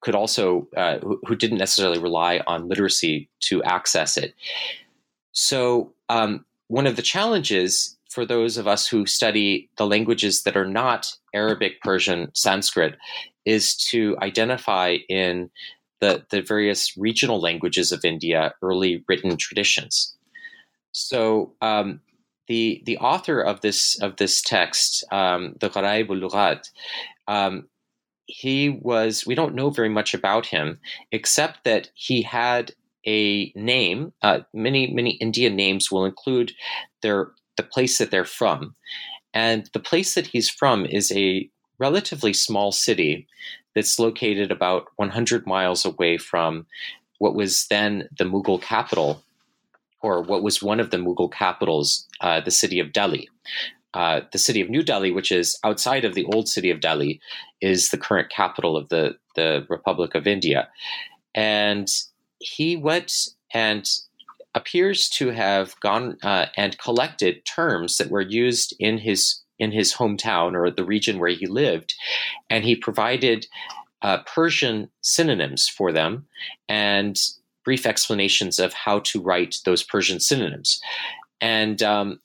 [0.00, 4.34] could also uh, who, didn't necessarily rely on literacy to access it.
[5.32, 10.56] So um, one of the challenges for those of us who study the languages that
[10.56, 12.96] are not Arabic, Persian, Sanskrit
[13.44, 15.50] is to identify in
[16.00, 20.16] the, the various regional languages of India early written traditions.
[20.92, 22.00] So um,
[22.48, 26.68] the the author of this of this text, um, the Gharaib al-Lughat,
[27.28, 27.68] um,
[28.30, 30.78] he was, we don't know very much about him,
[31.12, 32.72] except that he had
[33.06, 34.12] a name.
[34.22, 36.52] Uh, many, many Indian names will include
[37.02, 38.74] their the place that they're from.
[39.34, 43.26] And the place that he's from is a relatively small city
[43.74, 46.66] that's located about 100 miles away from
[47.18, 49.22] what was then the Mughal capital,
[50.02, 53.28] or what was one of the Mughal capitals, uh, the city of Delhi.
[53.94, 57.20] Uh, the city of New Delhi, which is outside of the old city of Delhi,
[57.60, 60.68] is the current capital of the, the Republic of India.
[61.34, 61.88] And
[62.38, 63.12] he went
[63.52, 63.88] and
[64.54, 69.92] appears to have gone uh, and collected terms that were used in his in his
[69.92, 71.94] hometown or the region where he lived,
[72.48, 73.46] and he provided
[74.00, 76.26] uh, Persian synonyms for them
[76.66, 77.18] and
[77.62, 80.80] brief explanations of how to write those Persian synonyms.
[81.42, 82.20] And um,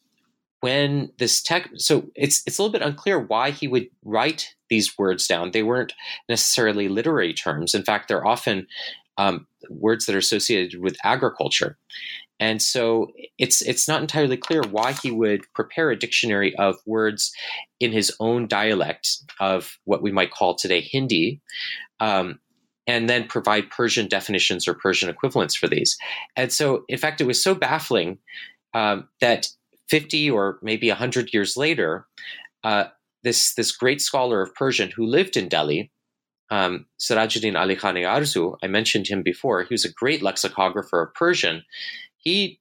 [0.65, 4.97] when this tech, so it's it's a little bit unclear why he would write these
[4.97, 5.51] words down.
[5.51, 5.93] They weren't
[6.28, 7.75] necessarily literary terms.
[7.75, 8.65] In fact, they're often
[9.19, 11.78] um, words that are associated with agriculture.
[12.39, 17.32] And so it's it's not entirely clear why he would prepare a dictionary of words
[17.80, 19.08] in his own dialect
[19.39, 21.41] of what we might call today Hindi,
[21.99, 22.39] um,
[22.88, 25.95] and then provide Persian definitions or Persian equivalents for these.
[26.36, 28.17] And so, in fact, it was so baffling
[28.73, 29.47] um, that
[29.89, 32.08] 50 or maybe 100 years later,
[32.63, 32.86] uh,
[33.24, 35.91] this this great scholar of Persian who lived in Delhi
[36.50, 39.63] um, Sirajuddin Ali Khan Arzu, I mentioned him before.
[39.63, 41.63] He was a great lexicographer of Persian.
[42.17, 42.60] He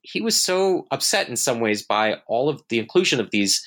[0.00, 3.64] he was so upset in some ways by all of the inclusion of these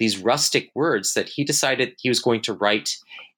[0.00, 2.96] these rustic words that he decided he was going to write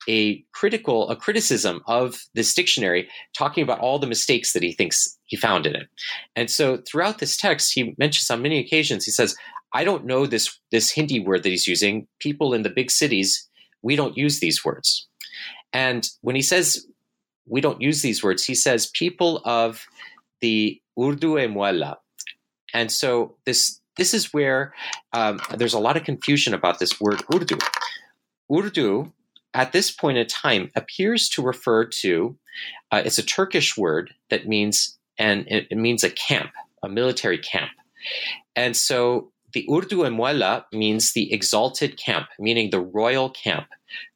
[0.09, 5.18] a critical a criticism of this dictionary talking about all the mistakes that he thinks
[5.27, 5.88] he found in it.
[6.37, 9.37] And so throughout this text he mentions on many occasions he says
[9.72, 12.07] i don't know this this hindi word that he's using.
[12.20, 13.48] People in the big cities
[13.83, 15.09] we don't use these words.
[15.72, 16.87] And when he says
[17.46, 19.85] we don't use these words, he says people of
[20.40, 21.96] the Urdu e Mualla.
[22.72, 24.74] And so this this is where
[25.12, 27.59] um, there's a lot of confusion about this word Urdu.
[28.52, 29.12] Urdu
[29.55, 32.37] at this point in time appears to refer to
[32.90, 36.50] uh, it's a Turkish word that means and it, it, means a camp,
[36.83, 37.70] a military camp.
[38.57, 43.68] And so the Urdu Mualla means the exalted camp, meaning the royal camp,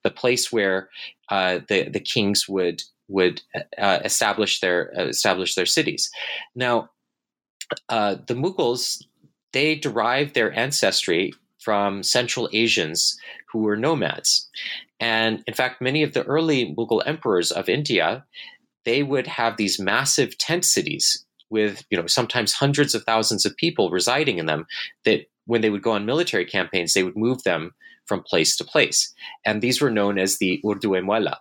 [0.02, 0.88] the place where
[1.28, 3.42] uh, the the kings would would
[3.78, 6.10] uh, establish their uh, establish their cities.
[6.54, 6.90] Now,
[7.88, 9.02] uh, the Mughals
[9.52, 13.18] they derived their ancestry from Central Asians
[13.50, 14.48] who were nomads.
[15.00, 18.24] And in fact, many of the early Mughal emperors of India,
[18.84, 23.56] they would have these massive tent cities with, you know, sometimes hundreds of thousands of
[23.56, 24.66] people residing in them
[25.04, 27.72] that when they would go on military campaigns, they would move them
[28.06, 29.12] from place to place.
[29.44, 31.36] And these were known as the Urdu Mualla.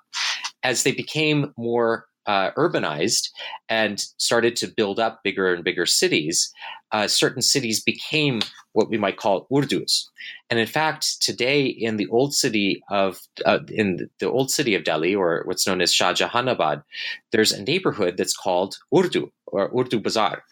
[0.63, 3.29] As they became more uh, urbanized
[3.69, 6.53] and started to build up bigger and bigger cities,
[6.91, 8.41] uh, certain cities became
[8.73, 10.07] what we might call Urdus.
[10.49, 14.83] And in fact, today in the old city of uh, in the old city of
[14.83, 16.83] Delhi, or what's known as Shah Jahanabad,
[17.31, 20.43] there's a neighborhood that's called Urdu or Urdu Bazaar,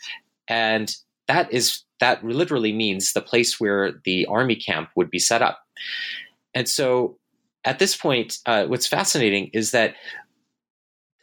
[0.47, 0.95] and
[1.27, 5.59] that is that literally means the place where the army camp would be set up.
[6.53, 7.17] And so,
[7.65, 9.95] at this point, uh, what's fascinating is that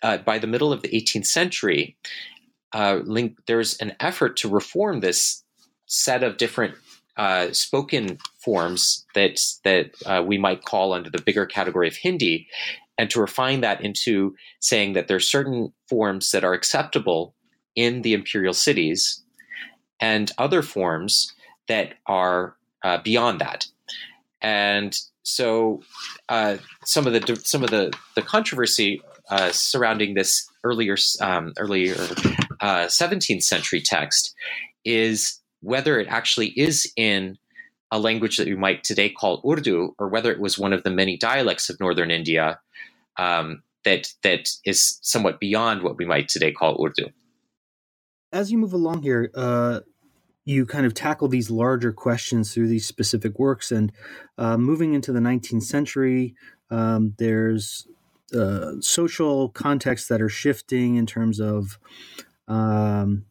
[0.03, 1.97] uh, by the middle of the 18th century,
[2.73, 5.43] uh, link, there's an effort to reform this
[5.87, 6.75] set of different
[7.17, 12.49] uh, spoken forms that that uh, we might call under the bigger category of Hindi,
[12.97, 17.35] and to refine that into saying that there are certain forms that are acceptable
[17.75, 19.23] in the imperial cities,
[20.01, 21.35] and other forms
[21.69, 23.67] that are uh, beyond that.
[24.41, 25.83] And so,
[26.29, 31.95] uh, some of the some of the the controversy uh, surrounding this earlier um, earlier
[32.61, 34.35] uh, 17th century text
[34.85, 37.39] is whether it actually is in
[37.91, 40.91] a language that we might today call Urdu, or whether it was one of the
[40.91, 42.61] many dialects of northern India
[43.17, 47.09] um, that that is somewhat beyond what we might today call Urdu.
[48.33, 49.81] As you move along here, uh,
[50.45, 53.93] you kind of tackle these larger questions through these specific works, and
[54.39, 56.35] uh, moving into the 19th century,
[56.71, 57.87] um, there's
[58.35, 61.79] uh, social contexts that are shifting in terms of
[62.49, 63.25] um,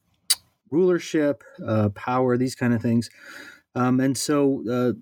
[0.71, 3.09] rulership, uh, power, these kind of things.
[3.75, 4.93] Um, and so, uh,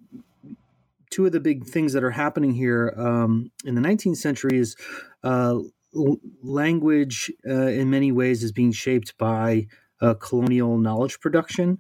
[1.10, 4.76] two of the big things that are happening here um, in the 19th century is
[5.24, 5.58] uh,
[6.44, 9.68] language, uh, in many ways, is being shaped by
[10.20, 11.80] colonial knowledge production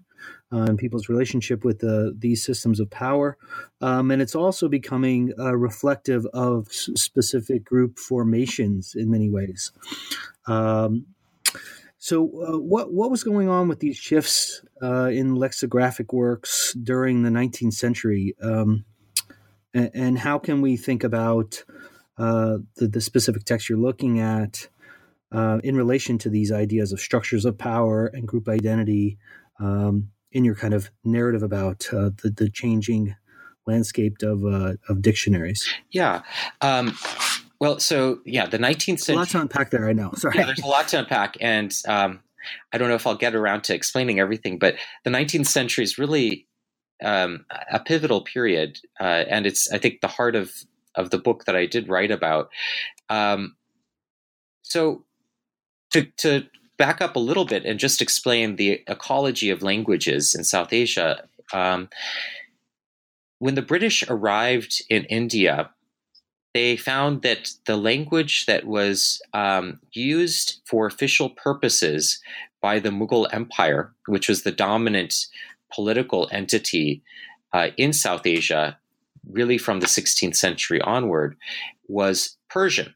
[0.51, 3.37] uh, and people's relationship with the, these systems of power.
[3.81, 9.71] Um, and it's also becoming uh, reflective of s- specific group formations in many ways.
[10.47, 11.07] Um,
[11.99, 17.23] so, uh, what what was going on with these shifts uh, in lexicographic works during
[17.23, 18.85] the 19th century, um,
[19.73, 21.63] and, and, how can we think about
[22.17, 24.69] uh, the, the specific text you're looking at
[25.31, 29.17] uh, in relation to these ideas of structures of power and group identity,
[29.59, 33.15] um, in your kind of narrative about uh, the, the changing
[33.65, 35.67] landscape of uh, of dictionaries.
[35.91, 36.21] Yeah.
[36.61, 36.97] Um,
[37.59, 39.15] well, so yeah, the 19th century.
[39.15, 39.89] A lot to unpack there.
[39.89, 40.11] I know.
[40.15, 40.37] Sorry.
[40.37, 42.21] Yeah, there's a lot to unpack, and um,
[42.71, 45.97] I don't know if I'll get around to explaining everything, but the 19th century is
[45.97, 46.47] really
[47.03, 50.51] um, a pivotal period, uh, and it's I think the heart of
[50.95, 52.49] of the book that I did write about.
[53.09, 53.55] Um,
[54.61, 55.05] so
[55.91, 56.43] to to
[56.77, 61.23] back up a little bit and just explain the ecology of languages in South Asia.
[61.53, 61.89] Um,
[63.39, 65.71] when the British arrived in India,
[66.53, 72.19] they found that the language that was um, used for official purposes
[72.61, 75.27] by the Mughal Empire, which was the dominant
[75.71, 77.03] political entity
[77.53, 78.77] uh, in South Asia,
[79.29, 81.37] really from the 16th century onward,
[81.87, 82.93] was Persian.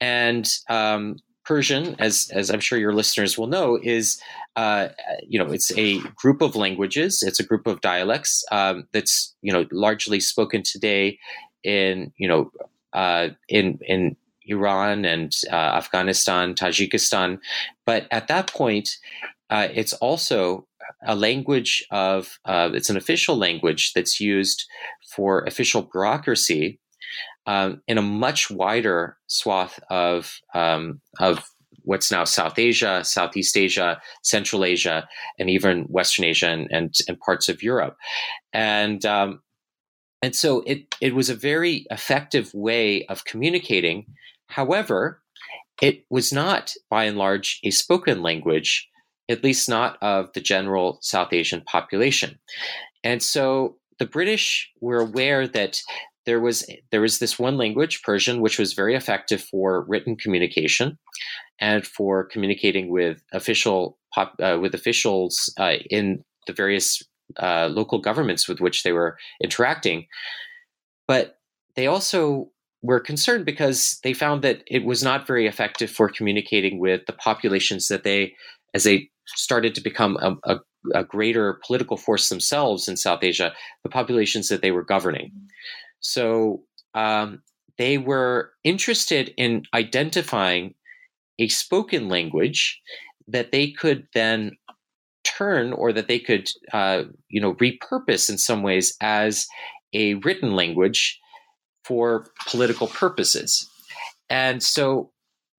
[0.00, 4.20] And um, Persian, as as I'm sure your listeners will know, is
[4.54, 4.88] uh,
[5.26, 7.22] you know it's a group of languages.
[7.26, 11.18] It's a group of dialects um, that's you know largely spoken today
[11.64, 12.52] in you know
[12.92, 17.38] uh, in in Iran and uh, Afghanistan, Tajikistan,
[17.86, 18.90] but at that point,
[19.48, 20.66] uh, it's also
[21.06, 24.66] a language of uh, it's an official language that's used
[25.16, 26.78] for official bureaucracy
[27.48, 31.50] um, in a much wider swath of um, of
[31.84, 37.18] what's now South Asia, Southeast Asia, Central Asia, and even Western Asia and, and, and
[37.18, 37.96] parts of Europe.
[38.52, 39.40] And um,
[40.20, 44.04] and so it it was a very effective way of communicating.
[44.48, 45.22] However,
[45.80, 48.86] it was not by and large a spoken language,
[49.30, 52.38] at least not of the general South Asian population.
[53.02, 55.80] And so the British were aware that
[56.28, 60.98] there was there was this one language, Persian, which was very effective for written communication
[61.58, 67.02] and for communicating with official pop, uh, with officials uh, in the various
[67.42, 70.06] uh, local governments with which they were interacting.
[71.06, 71.38] But
[71.76, 72.50] they also
[72.82, 77.14] were concerned because they found that it was not very effective for communicating with the
[77.14, 78.34] populations that they,
[78.74, 80.56] as they started to become a, a,
[80.94, 85.32] a greater political force themselves in South Asia, the populations that they were governing.
[86.00, 86.62] So
[86.94, 87.42] um,
[87.76, 90.74] they were interested in identifying
[91.38, 92.80] a spoken language
[93.28, 94.52] that they could then
[95.24, 99.46] turn or that they could uh, you know repurpose in some ways as
[99.92, 101.18] a written language
[101.84, 103.68] for political purposes.
[104.28, 105.10] And so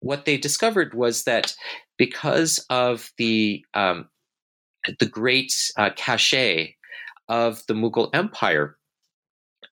[0.01, 1.55] what they discovered was that
[1.97, 4.09] because of the um,
[4.99, 6.75] the great uh, cachet
[7.27, 8.77] of the Mughal Empire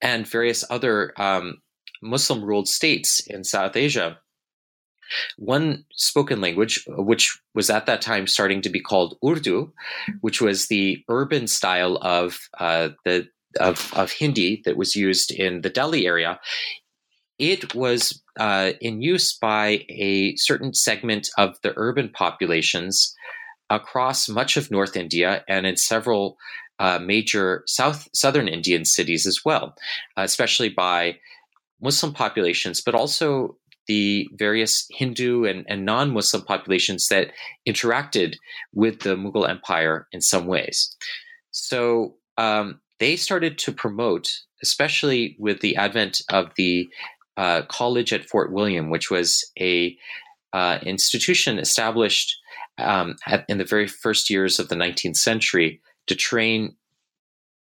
[0.01, 1.61] and various other um,
[2.01, 4.19] Muslim ruled states in South Asia,
[5.37, 9.71] one spoken language, which was at that time starting to be called Urdu,
[10.21, 13.27] which was the urban style of uh, the
[13.59, 16.39] of, of Hindi that was used in the Delhi area,
[17.39, 23.15] it was uh, in use by a certain segment of the urban populations
[23.69, 26.37] across much of North India and in several
[26.79, 29.75] uh, major South Southern Indian cities as well,
[30.17, 31.17] uh, especially by
[31.81, 33.57] Muslim populations, but also
[33.87, 37.31] the various Hindu and, and non Muslim populations that
[37.67, 38.35] interacted
[38.73, 40.95] with the Mughal Empire in some ways.
[41.51, 44.29] So um, they started to promote,
[44.61, 46.89] especially with the advent of the
[47.37, 49.95] uh, college at Fort William, which was a
[50.53, 52.35] uh, institution established
[52.77, 56.75] um, at, in the very first years of the 19th century to train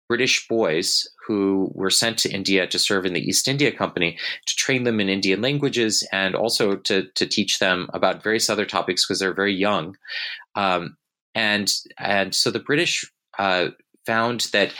[0.07, 4.55] British boys who were sent to India to serve in the East India Company to
[4.55, 9.05] train them in Indian languages and also to, to teach them about various other topics
[9.05, 9.97] because they're very young.
[10.53, 10.97] Um,
[11.33, 13.03] and and so the British
[13.37, 13.69] uh,
[14.05, 14.73] found that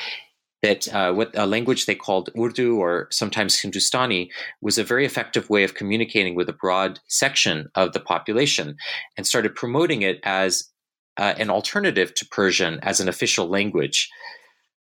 [0.63, 5.49] that uh, what a language they called Urdu or sometimes Hindustani was a very effective
[5.49, 8.78] way of communicating with a broad section of the population,
[9.18, 10.72] and started promoting it as
[11.18, 14.09] uh, an alternative to Persian as an official language.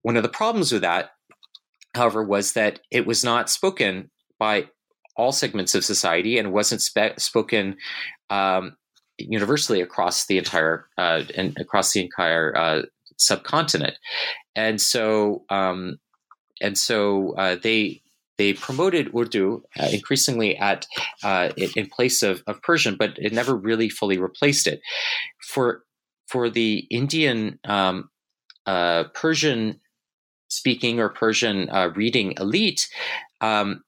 [0.03, 1.11] One of the problems with that,
[1.95, 4.69] however, was that it was not spoken by
[5.17, 7.77] all segments of society and wasn't spe- spoken
[8.31, 8.77] um,
[9.19, 12.83] universally across the entire uh, and across the entire uh,
[13.17, 13.95] subcontinent.
[14.57, 15.99] And so, um,
[16.61, 18.03] and so uh, they
[18.37, 20.87] they promoted Urdu uh, increasingly at
[21.23, 24.81] uh, in place of, of Persian, but it never really fully replaced it.
[25.41, 25.85] For
[26.27, 28.11] for the Indian um,
[28.67, 29.81] uh, Persian
[30.49, 32.89] speaking or Persian uh, reading elite,
[33.41, 33.83] um,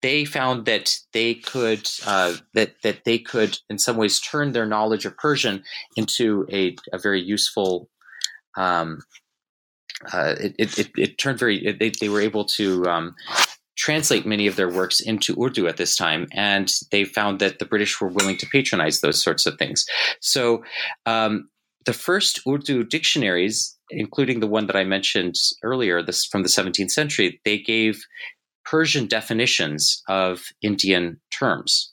[0.00, 4.66] they found that they could uh, that that they could in some ways turn their
[4.66, 5.64] knowledge of Persian
[5.96, 7.88] into a, a very useful.
[8.56, 9.00] Um,
[10.12, 11.64] uh, it, it, it, turned very.
[11.64, 13.14] It, they, they were able to um,
[13.76, 17.64] translate many of their works into Urdu at this time, and they found that the
[17.64, 19.86] British were willing to patronize those sorts of things.
[20.20, 20.64] So,
[21.06, 21.48] um,
[21.84, 26.90] the first Urdu dictionaries including the one that I mentioned earlier, this from the 17th
[26.90, 28.04] century, they gave
[28.64, 31.92] Persian definitions of Indian terms.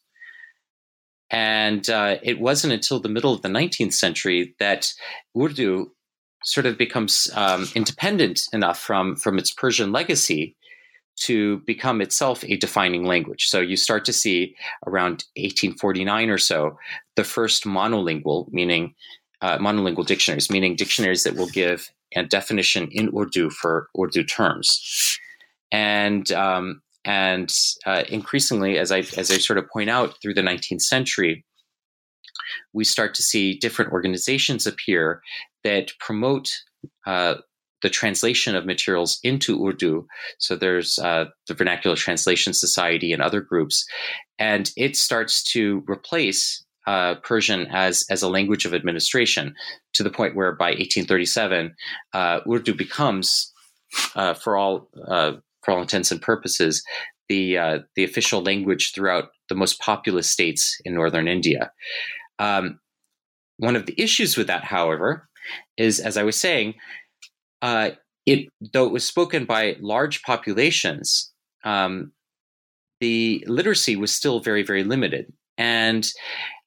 [1.32, 4.92] And uh, it wasn't until the middle of the 19th century that
[5.40, 5.92] Urdu
[6.44, 10.56] sort of becomes um, independent enough from, from its Persian legacy
[11.18, 13.48] to become itself a defining language.
[13.48, 14.56] So you start to see
[14.88, 16.78] around 1849 or so
[17.18, 18.96] the first monolingual, meaning
[19.42, 25.18] uh, monolingual dictionaries, meaning dictionaries that will give a definition in Urdu for Urdu terms.
[25.72, 27.54] And um, and
[27.86, 31.46] uh, increasingly, as I as I sort of point out through the 19th century,
[32.74, 35.22] we start to see different organizations appear
[35.64, 36.50] that promote
[37.06, 37.36] uh,
[37.82, 40.06] the translation of materials into Urdu.
[40.38, 43.86] So there's uh, the Vernacular Translation Society and other groups,
[44.38, 49.54] and it starts to replace uh, Persian as as a language of administration
[49.94, 51.76] to the point where by 1837
[52.14, 53.54] uh, Urdu becomes,
[54.16, 56.84] uh, for all uh, for all intents and purposes,
[57.28, 61.72] the uh, the official language throughout the most populous states in northern India.
[62.40, 62.80] Um,
[63.58, 65.30] one of the issues with that, however,
[65.78, 66.74] is as I was saying,
[67.62, 67.92] uh,
[68.26, 71.32] it though it was spoken by large populations.
[71.64, 72.14] Um,
[73.00, 75.32] the literacy was still very, very limited.
[75.58, 76.10] And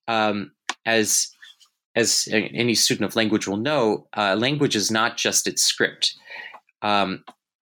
[0.09, 0.53] um,
[0.87, 1.29] as
[1.95, 6.15] as any student of language will know, uh, language is not just its script.
[6.81, 7.23] Um,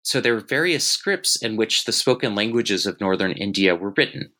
[0.02, 4.30] so there are various scripts in which the spoken languages of northern India were written.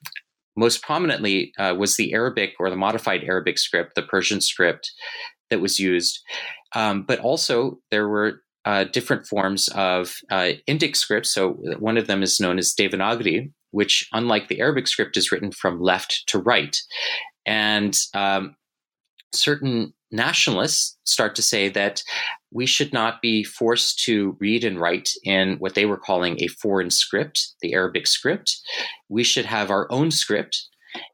[0.56, 4.92] Most prominently uh, was the Arabic or the modified Arabic script, the Persian script
[5.50, 6.20] that was used.
[6.76, 11.34] Um, but also there were uh, different forms of uh, Indic scripts.
[11.34, 15.50] So one of them is known as Devanagari, which, unlike the Arabic script, is written
[15.50, 16.76] from left to right.
[17.46, 18.56] And um,
[19.32, 22.02] certain nationalists start to say that
[22.52, 26.46] we should not be forced to read and write in what they were calling a
[26.46, 28.56] foreign script, the Arabic script.
[29.08, 30.68] We should have our own script.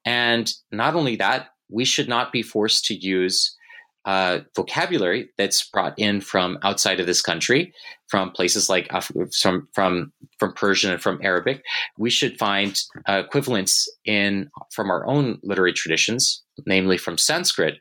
[0.04, 3.56] And not only that, we should not be forced to use
[4.04, 7.72] uh, vocabulary that's brought in from outside of this country,
[8.08, 11.62] from places like Af- from from from Persian and from Arabic.
[11.98, 17.78] We should find uh, equivalents in from our own literary traditions, namely from Sanskrit,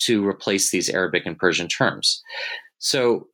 [0.00, 2.22] to replace these Arabic and Persian terms.
[2.78, 3.28] So.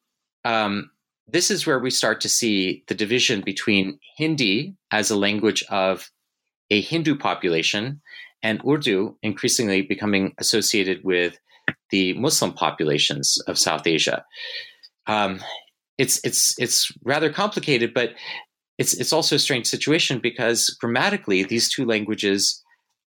[0.45, 0.91] Um,
[1.29, 6.09] this is where we start to see the division between Hindi as a language of
[6.71, 8.01] a Hindu population
[8.43, 11.37] and Urdu increasingly becoming associated with
[11.91, 14.25] the Muslim populations of South Asia.
[15.07, 15.41] Um,
[15.99, 18.11] it's it's it's rather complicated, but
[18.79, 22.63] it's it's also a strange situation because grammatically these two languages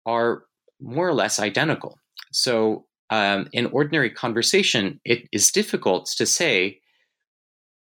[0.06, 0.44] are
[0.80, 1.98] more or less identical.
[2.32, 6.80] So um, in ordinary conversation, it is difficult to say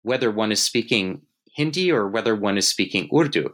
[0.02, 1.22] whether one is speaking
[1.54, 3.50] Hindi or whether one is speaking Urdu.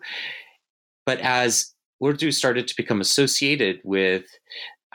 [1.05, 1.75] But as
[2.05, 4.25] Urdu started to become associated with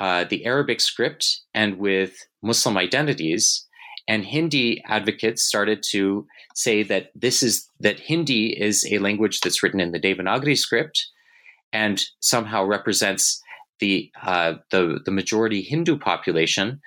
[0.02, 3.68] uh, the Arabic script and with Muslim identities.
[4.08, 6.26] And Hindi advocates started to
[6.56, 11.08] say that this is that Hindi is a language that's written in the Devanagari script
[11.72, 13.42] and somehow represents
[13.80, 16.82] the uh, the, the majority Hindu population.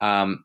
[0.00, 0.44] Um,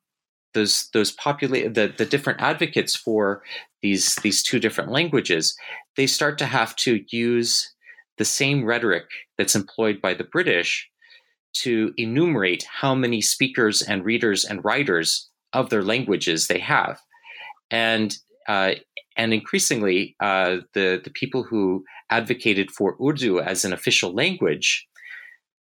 [0.55, 3.43] those those popula- the, the different advocates for
[3.83, 5.55] these these two different languages,
[5.95, 7.71] they start to have to use
[8.17, 9.05] the same rhetoric
[9.37, 10.89] that's employed by the British
[11.63, 16.99] to enumerate how many speakers and readers and writers of their languages they have.
[17.71, 18.15] And
[18.47, 18.75] uh,
[19.17, 24.87] and increasingly, uh, the the people who advocated for Urdu as an official language,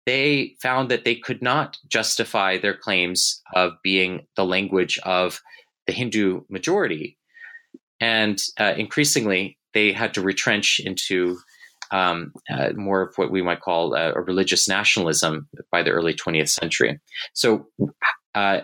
[0.06, 5.40] they found that they could not justify their claims of being the language of
[5.86, 7.18] the Hindu majority,
[8.00, 11.38] and uh, increasingly they had to retrench into
[11.90, 16.14] um, uh, more of what we might call a, a, religious nationalism by the early
[16.14, 17.00] 20th century.
[17.32, 17.66] So
[18.34, 18.60] uh,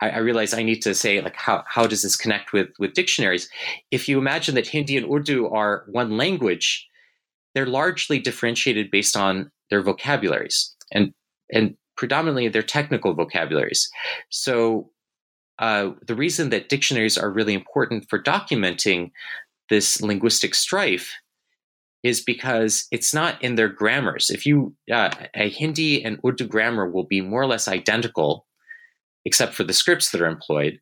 [0.00, 2.94] I, I, realize I need to say like how, how does this connect with with
[2.94, 3.48] dictionaries?
[3.90, 6.86] If you imagine that Hindi and Urdu are one language,
[7.54, 11.12] they're largely differentiated based on their vocabularies and
[11.52, 13.88] and predominantly their technical vocabularies.
[14.30, 14.90] So
[15.58, 19.10] uh, the reason that dictionaries are really important for documenting
[19.70, 21.12] this linguistic strife
[22.06, 24.30] is because it's not in their grammars.
[24.30, 28.46] If you, uh, a Hindi and Urdu grammar will be more or less identical,
[29.24, 30.78] except for the scripts that are employed.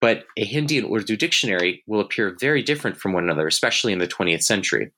[0.00, 3.98] But a Hindi and Urdu dictionary will appear very different from one another, especially in
[3.98, 4.92] the 20th century.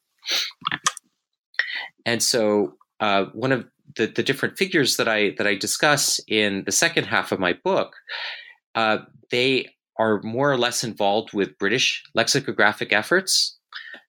[2.04, 3.66] And so, uh, one of
[3.96, 7.54] the, the different figures that I that I discuss in the second half of my
[7.64, 7.94] book,
[8.74, 8.98] uh,
[9.30, 9.68] they
[9.98, 13.58] are more or less involved with British lexicographic efforts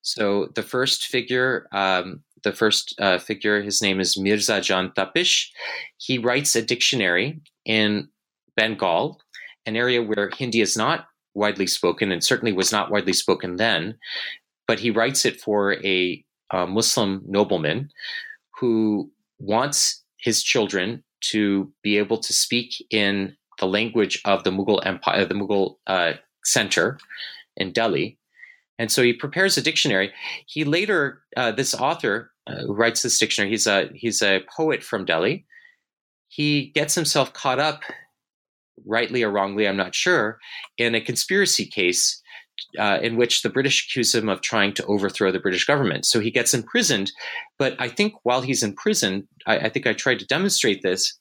[0.01, 5.49] so the first figure, um, the first uh, figure, his name is Mirza Jan Tapish.
[5.97, 8.09] He writes a dictionary in
[8.55, 9.21] Bengal,
[9.65, 13.97] an area where Hindi is not widely spoken and certainly was not widely spoken then.
[14.67, 17.89] But he writes it for a, a Muslim nobleman
[18.59, 24.85] who wants his children to be able to speak in the language of the Mughal
[24.85, 26.13] Empire, the Mughal uh,
[26.43, 26.97] center
[27.57, 28.17] in Delhi,
[28.81, 30.11] and so he prepares a dictionary.
[30.47, 34.81] He later, uh, this author uh, who writes this dictionary, he's a he's a poet
[34.81, 35.45] from Delhi.
[36.29, 37.83] He gets himself caught up,
[38.83, 40.39] rightly or wrongly, I'm not sure,
[40.79, 42.23] in a conspiracy case
[42.79, 46.07] uh, in which the British accuse him of trying to overthrow the British government.
[46.07, 47.11] So he gets imprisoned.
[47.59, 51.19] But I think while he's in prison, I, I think I tried to demonstrate this.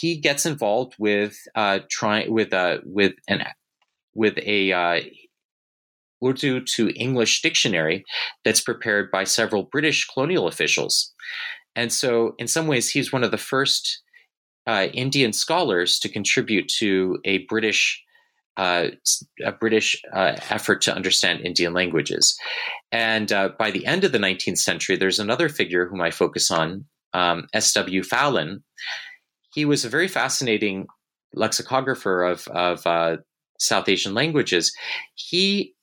[0.00, 3.44] He gets involved with uh, trying with uh, with an
[4.14, 5.00] with a uh,
[6.24, 8.04] Urdu to English dictionary
[8.44, 11.12] that's prepared by several British colonial officials.
[11.76, 14.02] And so, in some ways, he's one of the first
[14.66, 18.00] uh, Indian scholars to contribute to a British
[18.56, 18.90] uh,
[19.44, 22.38] a British uh, effort to understand Indian languages.
[22.92, 26.52] And uh, by the end of the 19th century, there's another figure whom I focus
[26.52, 28.04] on, um, S.W.
[28.04, 28.62] Fallon.
[29.52, 30.86] He was a very fascinating
[31.34, 33.16] lexicographer of, of uh,
[33.58, 34.72] South Asian languages.
[35.14, 35.73] He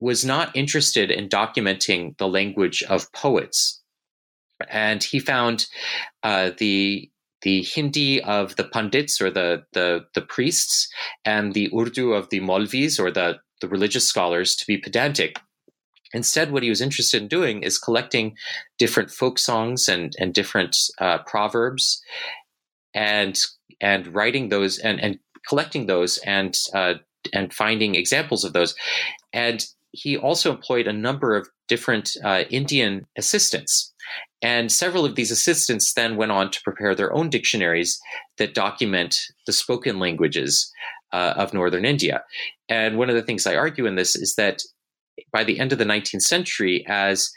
[0.00, 3.82] was not interested in documenting the language of poets.
[4.68, 5.66] And he found
[6.22, 7.10] uh, the
[7.42, 10.88] the Hindi of the Pandits or the, the, the priests
[11.26, 15.38] and the Urdu of the Maulvis or the, the religious scholars to be pedantic.
[16.14, 18.34] Instead, what he was interested in doing is collecting
[18.78, 22.02] different folk songs and, and different uh, proverbs
[22.94, 23.38] and
[23.80, 25.18] and writing those and, and
[25.48, 26.94] collecting those and uh,
[27.32, 28.74] and finding examples of those.
[29.32, 33.92] And he also employed a number of different uh, Indian assistants.
[34.42, 37.98] And several of these assistants then went on to prepare their own dictionaries
[38.36, 39.16] that document
[39.46, 40.70] the spoken languages
[41.12, 42.22] uh, of northern India.
[42.68, 44.62] And one of the things I argue in this is that
[45.32, 47.30] by the end of the 19th century, as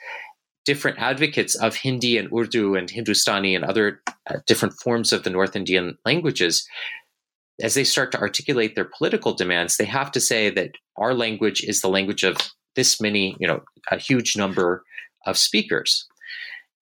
[0.66, 5.30] different advocates of Hindi and Urdu and Hindustani and other uh, different forms of the
[5.30, 6.68] North Indian languages,
[7.62, 11.64] as they start to articulate their political demands, they have to say that our language
[11.64, 12.38] is the language of
[12.76, 14.84] this many, you know, a huge number
[15.26, 16.08] of speakers.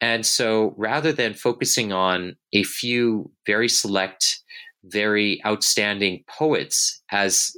[0.01, 4.41] And so rather than focusing on a few very select,
[4.83, 7.55] very outstanding poets as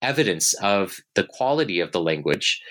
[0.00, 2.62] evidence of the quality of the language,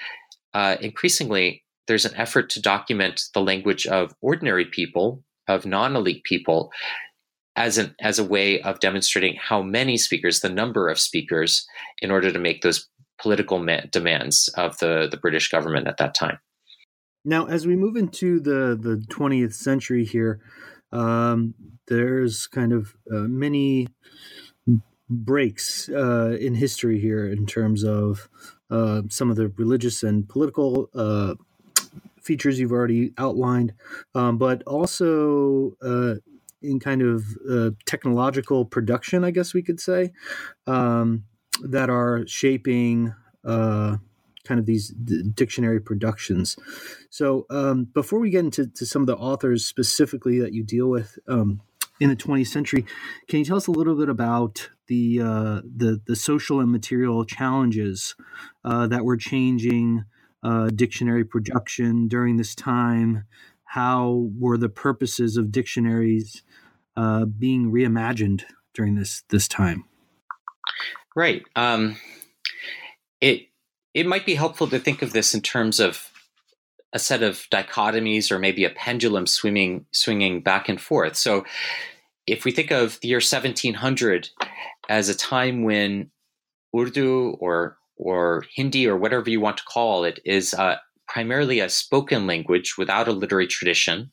[0.54, 6.24] uh, increasingly there's an effort to document the language of ordinary people, of non elite
[6.24, 6.72] people,
[7.56, 11.66] as an as a way of demonstrating how many speakers, the number of speakers,
[12.02, 12.88] in order to make those
[13.20, 16.40] political ma- demands of the the British government at that time.
[17.24, 20.40] Now, as we move into the the 20th century here,
[20.92, 21.54] um,
[21.88, 23.88] there's kind of uh, many
[25.10, 28.30] breaks uh, in history here in terms of
[28.70, 31.36] uh, some of the religious and political uh,
[32.22, 33.74] features you've already outlined,
[34.16, 36.16] um, but also uh,
[36.62, 40.12] in kind of uh, technological production, I guess we could say,
[40.68, 41.26] um,
[41.64, 43.98] that are shaping uh,
[44.44, 46.58] kind of these d- dictionary productions.
[47.10, 51.18] So um, before we get into some of the authors specifically that you deal with
[51.28, 51.62] um,
[52.00, 52.86] in the 20th century,
[53.28, 57.24] can you tell us a little bit about the uh, the, the social and material
[57.26, 58.16] challenges
[58.66, 60.04] uh, that were changing
[60.44, 63.26] uh, dictionary production during this time?
[63.72, 66.44] How were the purposes of dictionaries
[66.98, 68.44] uh, being reimagined
[68.74, 69.86] during this this time?
[71.16, 71.44] Right.
[71.56, 71.96] Um,
[73.22, 73.48] it
[73.94, 76.10] it might be helpful to think of this in terms of
[76.92, 81.16] a set of dichotomies or maybe a pendulum swimming swinging back and forth.
[81.16, 81.46] So
[82.28, 84.32] if we think of the year 1700
[84.90, 86.12] as a time when
[86.78, 90.76] Urdu or or Hindi or whatever you want to call it is uh,
[91.12, 94.12] primarily a spoken language without a literary tradition,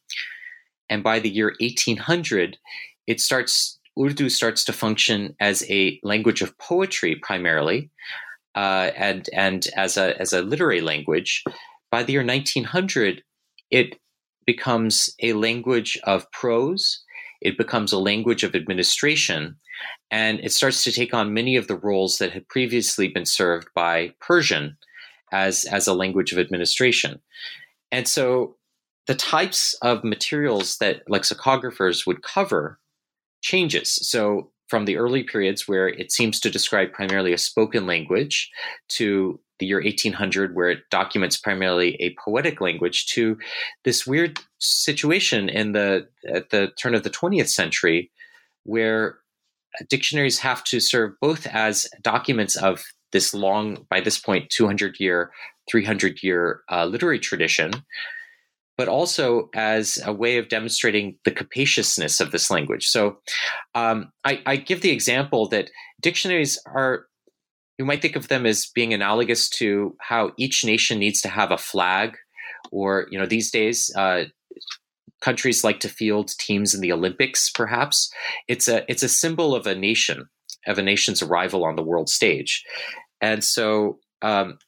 [0.89, 2.59] and by the year 1800,
[3.07, 7.91] it starts Urdu starts to function as a language of poetry primarily,
[8.55, 11.45] uh, and and as a as a literary language.
[11.91, 13.23] By the year 1900,
[13.71, 13.97] it
[14.47, 17.03] becomes a language of prose.
[17.41, 19.57] It becomes a language of administration,
[20.11, 23.69] and it starts to take on many of the roles that had previously been served
[23.75, 24.77] by Persian
[25.33, 27.21] as as a language of administration.
[27.91, 28.57] And so,
[29.07, 32.79] the types of materials that lexicographers would cover
[33.41, 33.99] changes.
[34.09, 38.51] So from the early periods where it seems to describe primarily a spoken language
[38.89, 43.37] to the year 1800 where it documents primarily a poetic language to
[43.85, 48.11] this weird situation in the at the turn of the 20th century
[48.65, 49.19] where
[49.89, 55.31] dictionaries have to serve both as documents of this long by this point 200 year
[55.71, 57.73] 300 year uh, literary tradition
[58.79, 62.87] but also as a way of demonstrating the capaciousness of this language.
[62.87, 63.19] So
[63.75, 65.69] um, I, I, give the example that
[66.01, 67.07] dictionaries are,
[67.77, 71.51] you might think of them as being analogous to how each nation needs to have
[71.51, 72.17] a flag,
[72.71, 74.25] or, you know, these days, uh,
[75.21, 78.13] countries like to field teams in the Olympics, perhaps.
[78.47, 80.29] It's a, it's a symbol of a nation,
[80.69, 82.65] of a nation's arrival on the world stage.
[83.21, 84.59] And so um,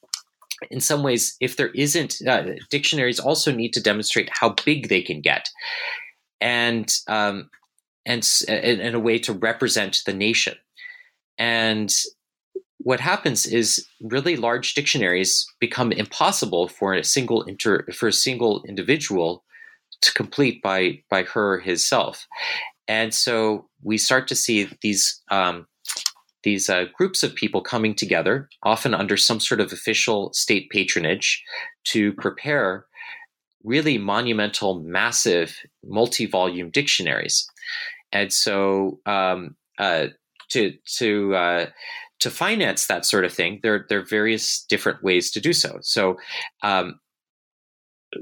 [0.70, 5.02] in some ways, if there isn't, uh, dictionaries also need to demonstrate how big they
[5.02, 5.48] can get,
[6.40, 7.50] and um,
[8.04, 10.56] and in a way to represent the nation.
[11.38, 11.94] And
[12.78, 18.64] what happens is really large dictionaries become impossible for a single inter, for a single
[18.68, 19.44] individual
[20.02, 22.26] to complete by by her his self.
[22.88, 25.66] And so we start to see these um,
[26.42, 31.42] these uh, groups of people coming together, often under some sort of official state patronage,
[31.84, 32.86] to prepare
[33.62, 37.48] really monumental, massive, multi volume dictionaries.
[38.12, 40.08] And so, um, uh,
[40.50, 41.66] to, to, uh,
[42.20, 45.78] to finance that sort of thing, there, there are various different ways to do so.
[45.82, 46.16] So,
[46.62, 47.00] um,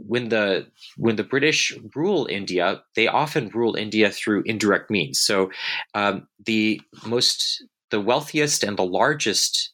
[0.07, 0.67] when the
[0.97, 5.21] when the British rule India, they often rule India through indirect means.
[5.21, 5.51] So,
[5.95, 9.73] um, the most the wealthiest and the largest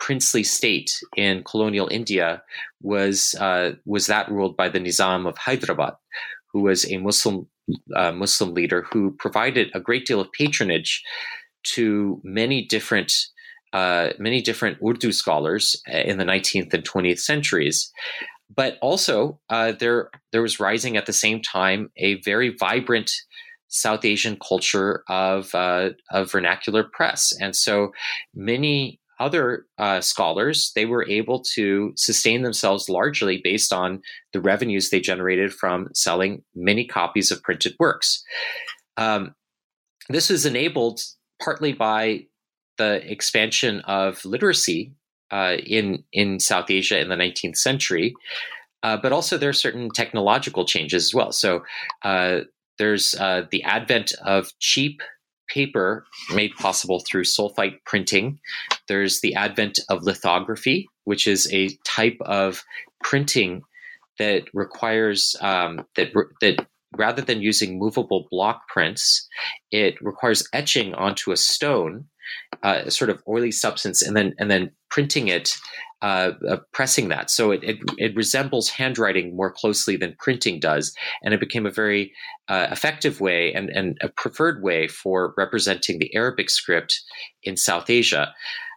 [0.00, 2.42] princely state in colonial India
[2.82, 5.94] was uh, was that ruled by the Nizam of Hyderabad,
[6.52, 7.46] who was a Muslim
[7.94, 11.02] uh, Muslim leader who provided a great deal of patronage
[11.74, 13.12] to many different
[13.72, 17.90] uh, many different Urdu scholars uh, in the 19th and 20th centuries.
[18.54, 23.10] But also, uh, there there was rising at the same time a very vibrant
[23.68, 27.92] South Asian culture of uh, of vernacular press, and so
[28.34, 34.02] many other uh, scholars they were able to sustain themselves largely based on
[34.32, 38.24] the revenues they generated from selling many copies of printed works.
[38.96, 39.34] Um,
[40.08, 41.00] this was enabled
[41.42, 42.26] partly by
[42.76, 44.92] the expansion of literacy
[45.30, 48.14] uh, in in South Asia in the 19th century,
[48.82, 51.32] uh, but also there are certain technological changes as well.
[51.32, 51.62] So
[52.02, 52.40] uh,
[52.78, 55.00] there's uh, the advent of cheap
[55.48, 58.38] paper made possible through sulfite printing.
[58.88, 62.64] There's the advent of lithography, which is a type of
[63.02, 63.62] printing
[64.18, 66.66] that requires um, that that
[66.96, 69.28] rather than using movable block prints,
[69.70, 72.06] it requires etching onto a stone,
[72.62, 75.56] uh, a sort of oily substance, and then and then printing it,
[76.04, 77.30] uh, uh, pressing that.
[77.30, 81.70] So it, it, it resembles handwriting more closely than printing does, and it became a
[81.70, 82.12] very
[82.48, 87.00] uh, effective way and and a preferred way for representing the Arabic script
[87.42, 88.34] in South Asia.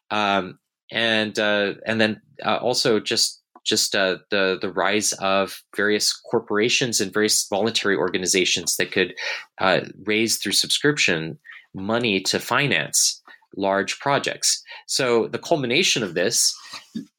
[0.09, 0.57] Um,
[0.89, 7.01] and uh, and then uh, also just just uh, the the rise of various corporations
[7.01, 9.13] and various voluntary organizations that could
[9.59, 11.37] uh, raise through subscription
[11.73, 13.21] money to finance
[13.55, 14.61] large projects.
[14.87, 16.55] So the culmination of this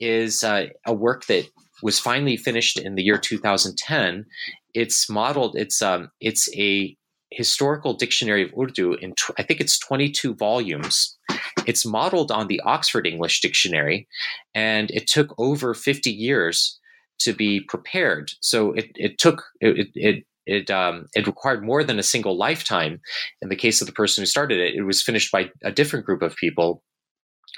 [0.01, 1.47] is uh, a work that
[1.83, 4.27] was finally finished in the year 2010.
[4.75, 5.57] It's modeled.
[5.57, 6.97] It's um, it's a
[7.31, 11.19] historical dictionary of Urdu in tw- I think it's 22 volumes
[11.67, 14.09] it's modeled on the Oxford English Dictionary,
[14.55, 16.79] and it took over 50 years
[17.21, 18.33] to be prepared.
[18.41, 23.01] So it, it took it it it, um, it required more than a single lifetime.
[23.43, 26.07] In the case of the person who started it, it was finished by a different
[26.07, 26.83] group of people,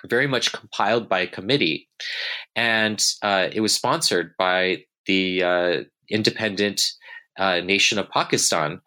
[0.08, 1.88] very much compiled by a committee,
[2.56, 5.76] and uh, it was sponsored by the uh,
[6.10, 6.82] independent
[7.38, 8.80] uh, nation of Pakistan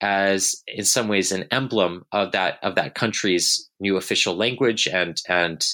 [0.00, 5.16] as in some ways an emblem of that of that country's new official language and
[5.28, 5.64] and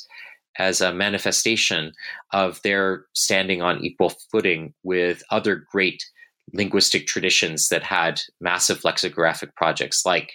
[0.59, 1.93] as a manifestation
[2.33, 6.05] of their standing on equal footing with other great
[6.53, 10.33] linguistic traditions that had massive lexicographic projects like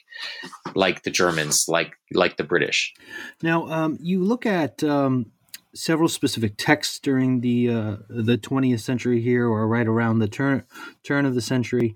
[0.75, 2.93] like the Germans, like like the British.
[3.41, 5.31] Now, um, you look at um,
[5.75, 10.63] several specific texts during the uh, the 20th century here, or right around the turn
[11.03, 11.95] turn of the century.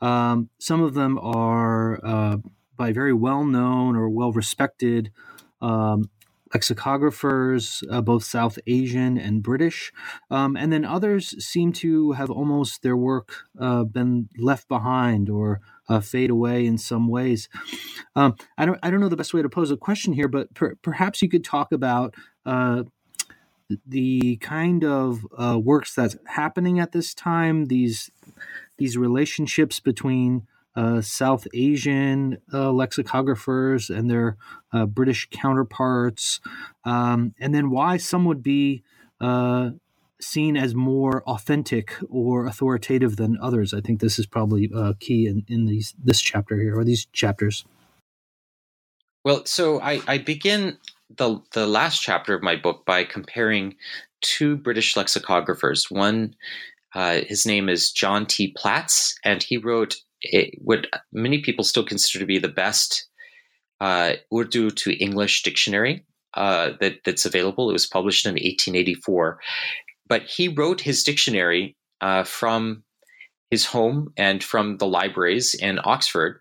[0.00, 2.36] Um, some of them are uh,
[2.76, 5.12] by very well known or well respected
[5.60, 6.10] um,
[6.54, 9.92] lexicographers, uh, both South Asian and British.
[10.30, 15.60] Um, and then others seem to have almost their work uh, been left behind or
[15.88, 17.48] uh, fade away in some ways.
[18.16, 20.52] Um, I, don't, I don't know the best way to pose a question here, but
[20.54, 22.84] per- perhaps you could talk about uh,
[23.86, 28.10] the kind of uh, works that's happening at this time, these
[28.78, 30.46] these relationships between
[30.76, 34.36] uh, South Asian uh, lexicographers and their
[34.72, 36.40] uh, British counterparts,
[36.84, 38.82] um, and then why some would be
[39.20, 39.70] uh,
[40.20, 43.74] seen as more authentic or authoritative than others.
[43.74, 47.06] I think this is probably uh, key in, in these this chapter here or these
[47.06, 47.64] chapters.
[49.24, 50.78] Well, so I, I begin
[51.16, 53.76] the the last chapter of my book by comparing
[54.20, 55.90] two British lexicographers.
[55.90, 56.34] One
[56.94, 58.52] uh, his name is John T.
[58.56, 59.96] Platts, and he wrote
[60.32, 63.08] a, what many people still consider to be the best
[63.80, 66.04] uh, Urdu to English dictionary
[66.34, 67.70] uh, that, that's available.
[67.70, 69.40] It was published in 1884.
[70.06, 72.82] But he wrote his dictionary uh, from
[73.50, 76.40] his home and from the libraries in Oxford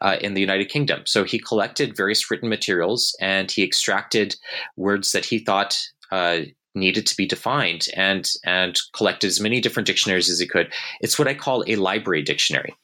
[0.00, 1.02] uh, in the United Kingdom.
[1.06, 4.36] So he collected various written materials and he extracted
[4.76, 5.78] words that he thought
[6.10, 6.40] uh,
[6.74, 10.72] needed to be defined and and collected as many different dictionaries as he could.
[11.00, 12.74] It's what I call a library dictionary.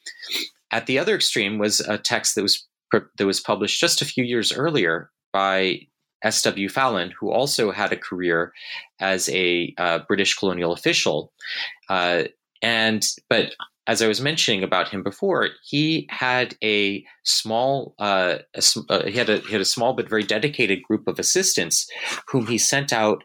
[0.70, 4.24] At the other extreme was a text that was that was published just a few
[4.24, 5.80] years earlier by
[6.22, 6.68] S.W.
[6.68, 8.52] Fallon, who also had a career
[8.98, 11.32] as a uh, British colonial official,
[11.88, 12.24] uh,
[12.62, 13.54] and but
[13.88, 19.16] as I was mentioning about him before, he had a small, uh, a, uh, he
[19.16, 21.88] had a he had a small but very dedicated group of assistants,
[22.28, 23.24] whom he sent out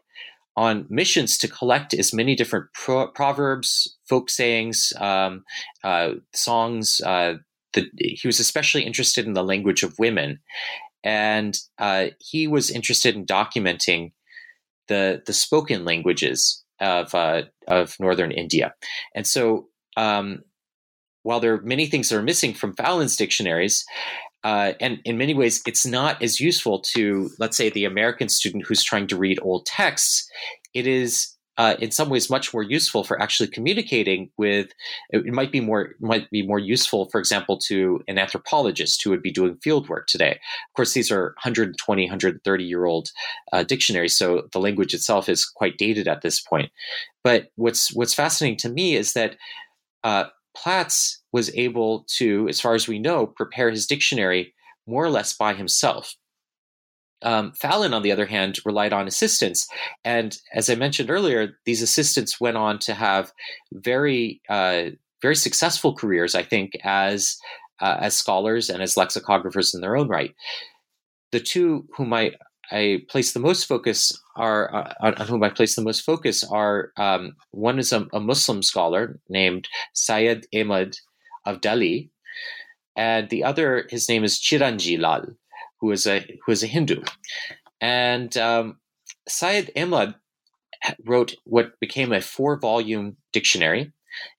[0.55, 5.43] on missions to collect as many different pro- proverbs, folk sayings, um,
[5.83, 7.01] uh, songs.
[7.03, 7.35] Uh,
[7.73, 10.39] the, he was especially interested in the language of women,
[11.03, 14.11] and uh, he was interested in documenting
[14.87, 18.73] the the spoken languages of uh, of northern India,
[19.15, 19.67] and so.
[19.95, 20.43] Um,
[21.25, 23.85] while there are many things that are missing from Fallon's dictionaries,
[24.43, 28.65] uh, and in many ways, it's not as useful to, let's say, the American student
[28.67, 30.29] who's trying to read old texts.
[30.73, 34.71] It is, uh, in some ways, much more useful for actually communicating with.
[35.11, 39.21] It might be more might be more useful, for example, to an anthropologist who would
[39.21, 40.31] be doing field work today.
[40.31, 43.11] Of course, these are 120, 130 year old
[43.53, 46.69] uh, dictionaries, so the language itself is quite dated at this point.
[47.23, 49.37] But what's what's fascinating to me is that
[50.03, 50.25] uh,
[50.55, 54.53] Platts was able to, as far as we know, prepare his dictionary
[54.85, 56.15] more or less by himself.
[57.21, 59.67] Um, Fallon, on the other hand, relied on assistants.
[60.03, 63.31] And as I mentioned earlier, these assistants went on to have
[63.71, 64.91] very, uh,
[65.21, 67.37] very successful careers, I think, as
[67.81, 70.33] uh, as scholars and as lexicographers in their own right.
[71.31, 72.31] The two whom I
[72.71, 76.91] I place the most focus are uh, on whom I place the most focus are
[76.97, 80.95] um, one is a, a, Muslim scholar named Syed Ahmad
[81.45, 82.09] of Delhi,
[82.95, 85.25] and the other his name is Chiranji Lal,
[85.79, 87.03] who is a who is a Hindu,
[87.81, 88.79] and um,
[89.27, 90.15] Syed Ahmad
[91.05, 93.91] wrote what became a four volume dictionary.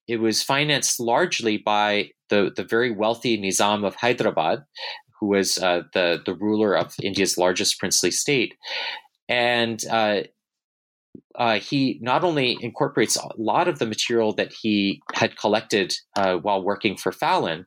[0.06, 4.64] It was financed largely by the, the very wealthy Nizam of Hyderabad,
[5.24, 8.54] who was uh, the the ruler of India's largest princely state,
[9.26, 10.20] and uh,
[11.34, 16.36] uh, he not only incorporates a lot of the material that he had collected uh,
[16.36, 17.64] while working for Fallon,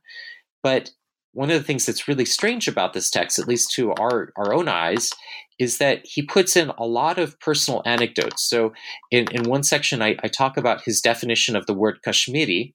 [0.62, 0.90] but
[1.32, 4.54] one of the things that's really strange about this text, at least to our, our
[4.54, 5.10] own eyes,
[5.58, 8.48] is that he puts in a lot of personal anecdotes.
[8.48, 8.72] So,
[9.10, 12.74] in, in one section, I, I talk about his definition of the word Kashmiri,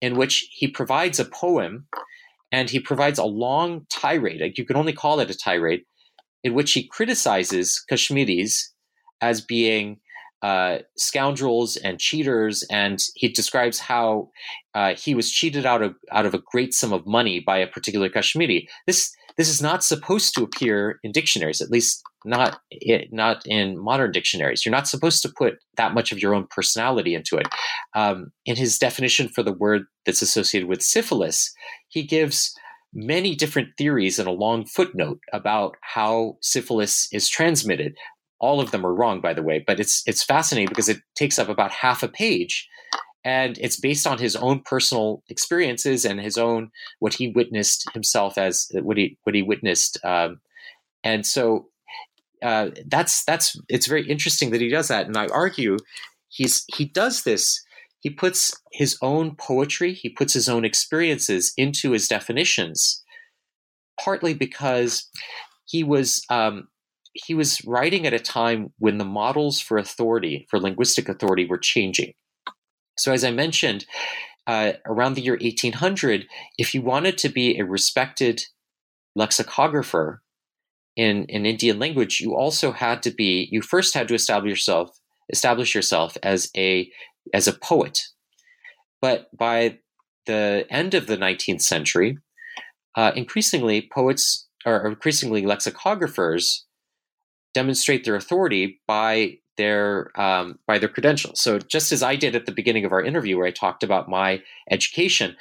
[0.00, 1.86] in which he provides a poem
[2.52, 4.40] and he provides a long tirade.
[4.40, 5.82] Like you can only call it a tirade,
[6.44, 8.72] in which he criticizes Kashmiris
[9.20, 9.98] as being
[10.42, 14.28] uh, scoundrels and cheaters, and he describes how
[14.74, 17.66] uh, he was cheated out of out of a great sum of money by a
[17.66, 18.68] particular Kashmiri.
[18.86, 22.60] This this is not supposed to appear in dictionaries, at least not
[23.10, 24.64] not in modern dictionaries.
[24.64, 27.48] You're not supposed to put that much of your own personality into it.
[27.94, 31.52] Um, in his definition for the word that's associated with syphilis,
[31.88, 32.54] he gives
[32.92, 37.96] many different theories in a long footnote about how syphilis is transmitted.
[38.38, 41.38] All of them are wrong, by the way, but it's it's fascinating because it takes
[41.38, 42.68] up about half a page,
[43.24, 48.36] and it's based on his own personal experiences and his own what he witnessed himself
[48.36, 49.98] as what he what he witnessed.
[50.04, 50.40] Um,
[51.04, 51.68] and so
[52.42, 55.76] uh, that's that's it's very interesting that he does that, and I argue
[56.28, 57.62] he's he does this
[58.02, 63.02] he puts his own poetry, he puts his own experiences into his definitions,
[63.98, 65.08] partly because
[65.66, 66.66] he was um,
[67.12, 71.58] he was writing at a time when the models for authority, for linguistic authority, were
[71.58, 72.12] changing.
[72.98, 73.86] So, as I mentioned,
[74.48, 76.26] uh, around the year 1800,
[76.58, 78.46] if you wanted to be a respected
[79.14, 80.22] lexicographer
[80.96, 84.98] in, in Indian language, you also had to be, you first had to establish yourself,
[85.30, 86.90] establish yourself as a
[87.32, 88.08] as a poet.
[89.00, 89.78] But by
[90.26, 92.18] the end of the 19th century,
[92.96, 96.62] uh, increasingly poets or increasingly lexicographers
[97.54, 101.40] demonstrate their authority by their um, by their credentials.
[101.40, 104.08] So just as I did at the beginning of our interview, where I talked about
[104.08, 105.36] my education,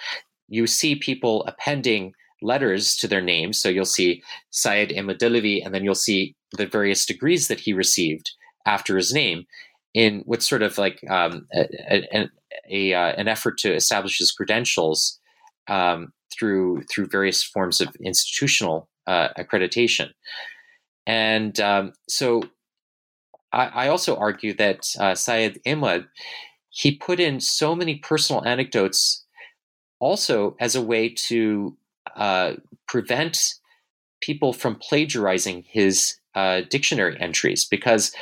[0.47, 3.61] you see people appending letters to their names.
[3.61, 7.73] So you'll see Syed Ahmad Dehlavi, and then you'll see the various degrees that he
[7.73, 8.31] received
[8.65, 9.45] after his name
[9.93, 12.29] in what's sort of like um, a, a,
[12.69, 15.19] a uh, an effort to establish his credentials
[15.67, 20.09] um, through through various forms of institutional uh, accreditation.
[21.05, 22.43] And um, so
[23.51, 26.07] I, I, also argue that uh, Syed Ahmad,
[26.69, 29.25] he put in so many personal anecdotes
[29.99, 31.75] also as a way to
[32.15, 32.53] uh,
[32.87, 33.55] prevent
[34.21, 38.13] people from plagiarizing his uh, dictionary entries because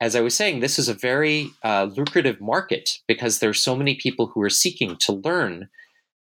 [0.00, 3.74] as I was saying, this is a very uh, lucrative market because there are so
[3.74, 5.68] many people who are seeking to learn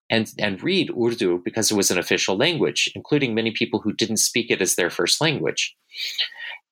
[0.08, 4.18] and, and read Urdu because it was an official language, including many people who didn't
[4.18, 5.74] speak it as their first language.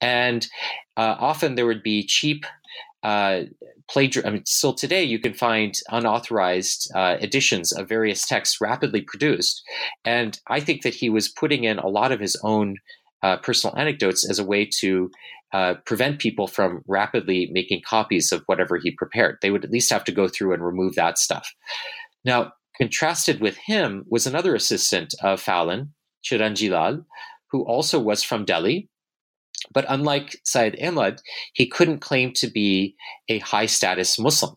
[0.00, 0.46] And
[0.96, 2.44] uh, often there would be cheap
[3.02, 3.42] uh,
[3.90, 9.02] plagiar- I mean, still today, you can find unauthorized uh, editions of various texts rapidly
[9.02, 9.62] produced.
[10.04, 12.76] And I think that he was putting in a lot of his own
[13.22, 15.10] uh, personal anecdotes as a way to
[15.52, 19.36] uh, prevent people from rapidly making copies of whatever he prepared.
[19.42, 21.52] They would at least have to go through and remove that stuff.
[22.24, 25.92] Now, contrasted with him was another assistant of Fallon,
[26.24, 27.04] Chiranjilal,
[27.50, 28.88] who also was from Delhi
[29.72, 31.20] but unlike Syed Ahmad,
[31.52, 32.96] he couldn't claim to be
[33.28, 34.54] a high status Muslim.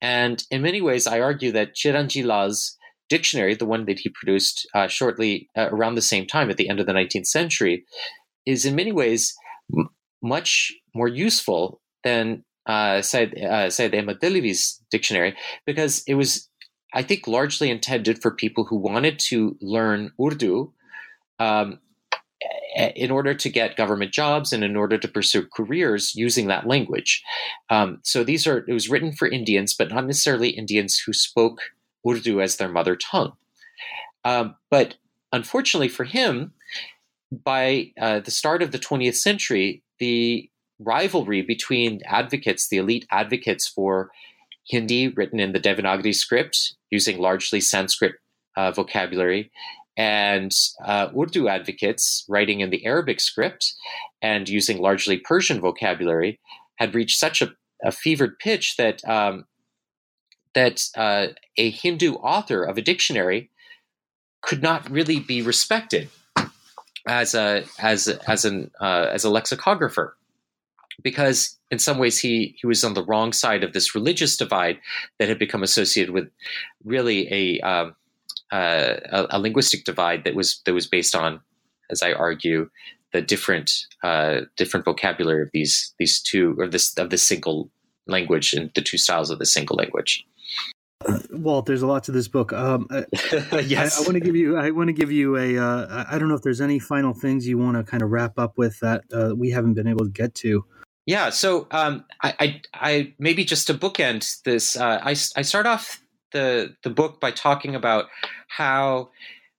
[0.00, 2.76] And in many ways, I argue that Chiranji Lal's
[3.08, 6.68] dictionary, the one that he produced uh, shortly uh, around the same time at the
[6.68, 7.84] end of the 19th century,
[8.46, 9.34] is in many ways
[9.76, 9.88] m-
[10.22, 16.48] much more useful than uh, Syed, uh, Ahmad Dehlavi's dictionary because it was,
[16.94, 20.72] I think, largely intended for people who wanted to learn Urdu
[21.38, 21.78] um,
[22.74, 27.22] in order to get government jobs and in order to pursue careers using that language.
[27.70, 31.60] Um, so these are it was written for Indians, but not necessarily Indians who spoke
[32.06, 33.32] Urdu as their mother tongue.
[34.24, 34.96] Um, but
[35.32, 36.52] unfortunately for him,
[37.30, 43.66] by uh, the start of the 20th century, the rivalry between advocates, the elite advocates
[43.66, 44.10] for
[44.68, 48.14] Hindi written in the Devanagari script using largely Sanskrit
[48.56, 49.50] uh, vocabulary
[49.96, 50.52] and
[50.84, 53.74] uh, Urdu advocates writing in the Arabic script
[54.20, 56.40] and using largely Persian vocabulary
[56.76, 59.46] had reached such a, a fevered pitch that um,
[60.54, 63.50] that uh, a Hindu author of a dictionary
[64.40, 66.08] could not really be respected
[67.06, 70.16] as a as as an uh, as a lexicographer
[71.02, 74.78] because in some ways he he was on the wrong side of this religious divide
[75.18, 76.30] that had become associated with
[76.84, 77.94] really a um,
[78.52, 81.40] uh, a, a, linguistic divide that was that was based on,
[81.90, 82.70] as I argue,
[83.12, 87.70] the different uh, different vocabulary of these these two or this of the single
[88.06, 90.24] language and the two styles of the single language.
[91.30, 92.52] Walt, there's a lot to this book.
[92.52, 92.88] Um,
[93.52, 94.56] yes, I, I want to give you.
[94.56, 95.58] I want to give you a.
[95.58, 98.38] Uh, I don't know if there's any final things you want to kind of wrap
[98.38, 100.64] up with that uh, we haven't been able to get to.
[101.06, 105.66] Yeah, so um, I, I, I, maybe just to bookend this, uh, I, I start
[105.66, 106.02] off
[106.34, 108.06] the the book by talking about
[108.48, 109.08] how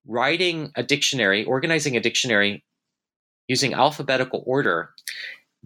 [0.07, 2.63] writing a dictionary, organizing a dictionary
[3.47, 4.91] using alphabetical order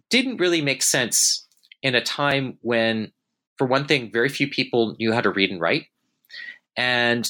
[0.09, 1.45] didn't really make sense
[1.81, 3.11] in a time when
[3.57, 5.87] for one thing very few people knew how to read and write
[6.77, 7.29] and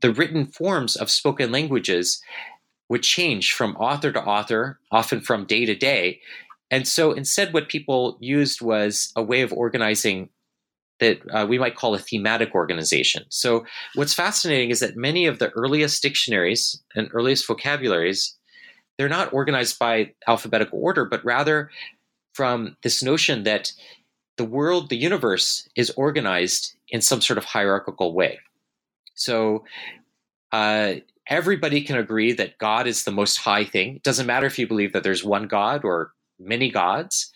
[0.00, 2.20] the written forms of spoken languages
[2.88, 6.20] would change from author to author, often from day to day.
[6.70, 10.28] And so instead, what people used was a way of organizing
[11.00, 13.24] that uh, we might call a thematic organization.
[13.28, 18.36] So, what's fascinating is that many of the earliest dictionaries and earliest vocabularies,
[18.98, 21.70] they're not organized by alphabetical order, but rather
[22.34, 23.72] from this notion that
[24.36, 28.38] the world, the universe, is organized in some sort of hierarchical way.
[29.14, 29.64] So,
[30.52, 30.94] uh,
[31.28, 33.96] everybody can agree that God is the most high thing.
[33.96, 37.32] It doesn't matter if you believe that there's one God or many gods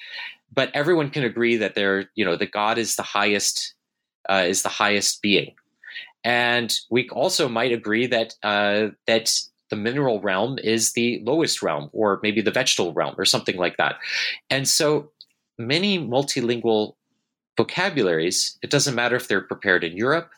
[0.53, 3.75] but everyone can agree that they're you know that God is the highest
[4.29, 5.55] uh, is the highest being,
[6.25, 9.33] and we also might agree that uh, that
[9.71, 13.77] the mineral realm is the lowest realm, or maybe the vegetable realm, or something like
[13.77, 13.97] that.
[14.51, 15.13] And so
[15.59, 16.95] many multilingual
[17.57, 18.59] vocabularies.
[18.63, 20.31] It doesn't matter if they're prepared in Europe,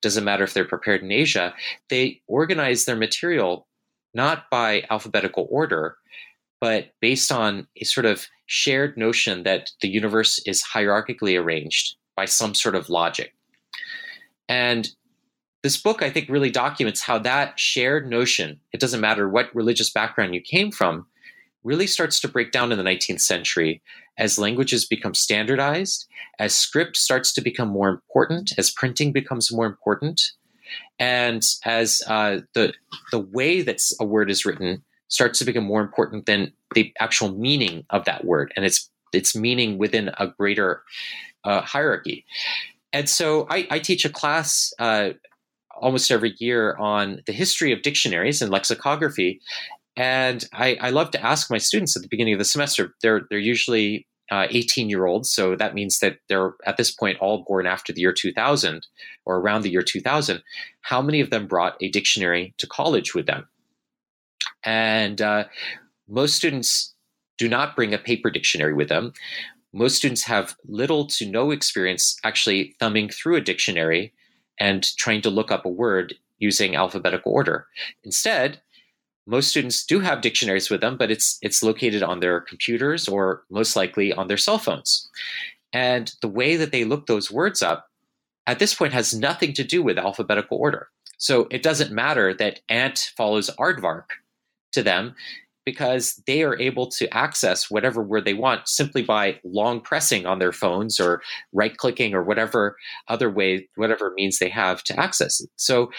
[0.00, 1.54] doesn't matter if they're prepared in Asia.
[1.90, 3.66] They organize their material
[4.14, 5.96] not by alphabetical order,
[6.60, 12.24] but based on a sort of shared notion that the universe is hierarchically arranged by
[12.24, 13.34] some sort of logic.
[14.48, 14.88] And
[15.62, 19.90] this book, I think, really documents how that shared notion, it doesn't matter what religious
[19.90, 21.06] background you came from,
[21.62, 23.82] really starts to break down in the 19th century
[24.16, 26.06] as languages become standardized,
[26.38, 30.22] as script starts to become more important, as printing becomes more important,
[30.98, 32.72] and as uh, the
[33.12, 37.32] the way that a word is written starts to become more important than the actual
[37.32, 40.82] meaning of that word and its its meaning within a greater
[41.44, 42.26] uh, hierarchy.
[42.92, 45.10] And so I, I teach a class uh,
[45.80, 49.40] almost every year on the history of dictionaries and lexicography.
[49.96, 52.94] And I, I, love to ask my students at the beginning of the semester.
[53.02, 57.18] They're they're usually 18 uh, year olds, so that means that they're at this point
[57.18, 58.86] all born after the year 2000
[59.24, 60.42] or around the year 2000.
[60.82, 63.48] How many of them brought a dictionary to college with them?
[64.68, 65.44] And uh,
[66.08, 66.92] most students
[67.38, 69.14] do not bring a paper dictionary with them.
[69.72, 74.12] Most students have little to no experience actually thumbing through a dictionary
[74.60, 77.66] and trying to look up a word using alphabetical order.
[78.04, 78.60] Instead,
[79.26, 83.44] most students do have dictionaries with them, but it's it's located on their computers or
[83.48, 85.08] most likely on their cell phones.
[85.72, 87.88] And the way that they look those words up
[88.46, 90.88] at this point has nothing to do with alphabetical order.
[91.16, 94.08] So it doesn't matter that ant follows aardvark
[94.72, 95.14] to them
[95.68, 100.38] because they are able to access whatever word they want simply by long pressing on
[100.38, 101.20] their phones or
[101.52, 102.74] right clicking or whatever
[103.08, 105.50] other way, whatever means they have to access it.
[105.56, 105.90] So,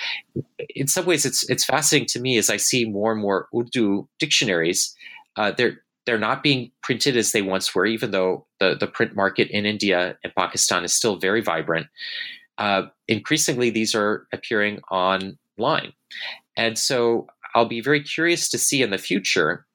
[0.73, 4.07] in some ways, it's it's fascinating to me as I see more and more Urdu
[4.17, 4.95] dictionaries.
[5.35, 9.15] Uh, they're they're not being printed as they once were, even though the, the print
[9.15, 11.85] market in India and Pakistan is still very vibrant.
[12.57, 15.93] Uh, increasingly, these are appearing online.
[16.57, 19.65] And so I'll be very curious to see in the future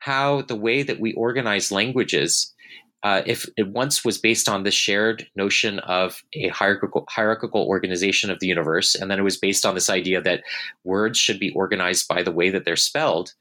[0.00, 2.54] how the way that we organize languages,
[3.02, 8.30] uh, if it once was based on the shared notion of a hierarchical, hierarchical organization
[8.30, 10.42] of the universe, and then it was based on this idea that
[10.84, 13.34] words should be organized by the way that they're spelled.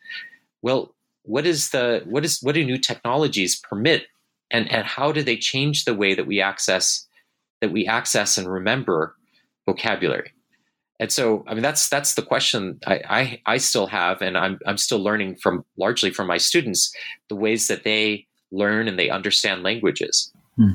[0.61, 4.05] Well, what is the what is what do new technologies permit,
[4.51, 7.05] and and how do they change the way that we access
[7.61, 9.15] that we access and remember
[9.65, 10.31] vocabulary?
[10.99, 14.59] And so, I mean, that's that's the question I, I, I still have, and I'm
[14.65, 16.91] I'm still learning from largely from my students
[17.29, 20.31] the ways that they learn and they understand languages.
[20.55, 20.71] Hmm.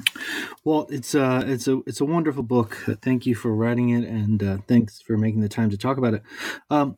[0.65, 2.77] Well, it's a uh, it's a it's a wonderful book.
[3.03, 6.15] Thank you for writing it, and uh, thanks for making the time to talk about
[6.15, 6.23] it.
[6.71, 6.97] Um,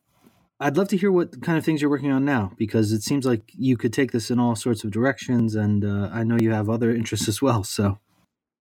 [0.61, 3.25] I'd love to hear what kind of things you're working on now, because it seems
[3.25, 6.53] like you could take this in all sorts of directions, and uh, I know you
[6.53, 7.64] have other interests as well.
[7.64, 7.99] So,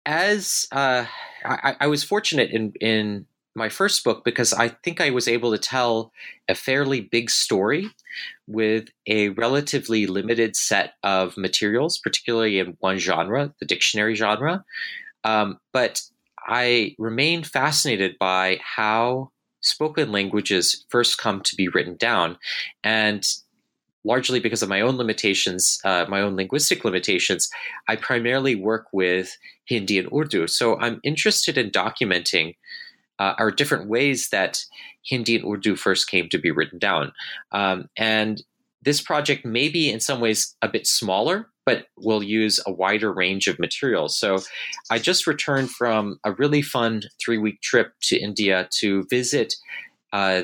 [0.06, 1.06] as uh,
[1.44, 3.26] I, I was fortunate in in
[3.56, 6.12] my first book because I think I was able to tell
[6.50, 7.90] a fairly big story
[8.48, 14.64] with a relatively limited set of materials, particularly in one genre, the dictionary genre.
[15.24, 16.02] Um, but
[16.46, 19.32] I remain fascinated by how
[19.62, 22.38] spoken languages first come to be written down.
[22.84, 23.26] And
[24.04, 27.50] largely because of my own limitations, uh, my own linguistic limitations,
[27.88, 29.36] I primarily work with
[29.66, 30.48] Hindi and Urdu.
[30.48, 32.56] So I'm interested in documenting
[33.20, 34.64] uh, are different ways that
[35.04, 37.12] Hindi and Urdu first came to be written down.
[37.52, 38.44] Um, and
[38.82, 43.12] this project may be in some ways a bit smaller, but will use a wider
[43.12, 44.18] range of materials.
[44.18, 44.40] So
[44.92, 49.56] I just returned from a really fun three week trip to India to visit.
[50.14, 50.44] Uh,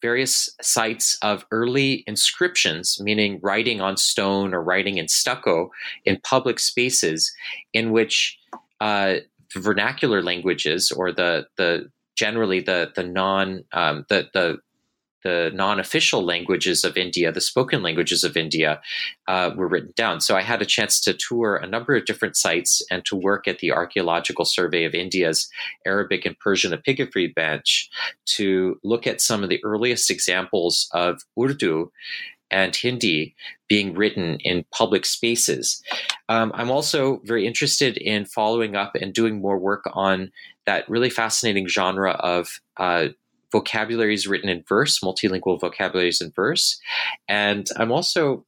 [0.00, 5.70] various sites of early inscriptions, meaning writing on stone or writing in stucco
[6.04, 7.34] in public spaces,
[7.72, 8.38] in which
[8.80, 9.16] uh,
[9.54, 14.58] vernacular languages or the the generally the the non um, the the
[15.24, 18.80] the non-official languages of India, the spoken languages of India,
[19.26, 20.20] uh, were written down.
[20.20, 23.48] So I had a chance to tour a number of different sites and to work
[23.48, 25.48] at the Archaeological Survey of India's
[25.86, 27.88] Arabic and Persian epigraphy bench
[28.26, 31.90] to look at some of the earliest examples of Urdu
[32.50, 33.34] and Hindi
[33.66, 35.82] being written in public spaces.
[36.28, 40.30] Um, I'm also very interested in following up and doing more work on
[40.66, 43.08] that really fascinating genre of uh,
[43.52, 46.80] vocabularies written in verse, multilingual vocabularies in verse.
[47.28, 48.44] And I'm also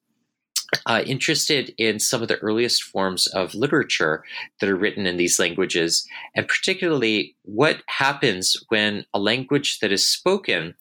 [0.86, 4.24] uh, interested in some of the earliest forms of literature
[4.60, 10.06] that are written in these languages, and particularly what happens when a language that is
[10.06, 10.74] spoken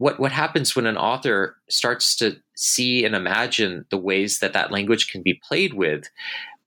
[0.00, 4.72] what what happens when an author starts to see and imagine the ways that that
[4.72, 6.08] language can be played with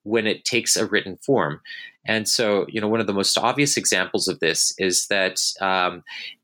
[0.03, 1.59] when it takes a written form
[2.05, 6.03] and so you know one of the most obvious examples of this is that um,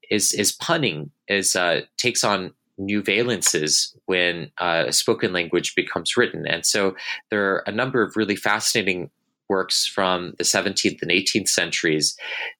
[0.09, 6.47] is is punning is uh, takes on new valences when uh, spoken language becomes written.
[6.47, 6.95] And so
[7.29, 9.11] there are a number of really fascinating
[9.49, 12.15] works from the 17th and 18th centuries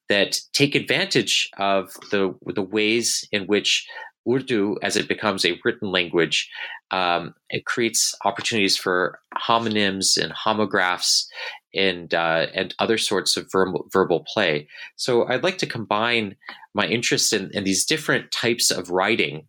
[0.09, 3.87] that take advantage of the the ways in which
[4.29, 6.49] Urdu, as it becomes a written language,
[6.91, 11.25] um, it creates opportunities for homonyms and homographs
[11.73, 14.67] and uh, and other sorts of verbal, verbal play.
[14.95, 16.35] So I'd like to combine
[16.73, 19.45] my interest in, in these different types of writing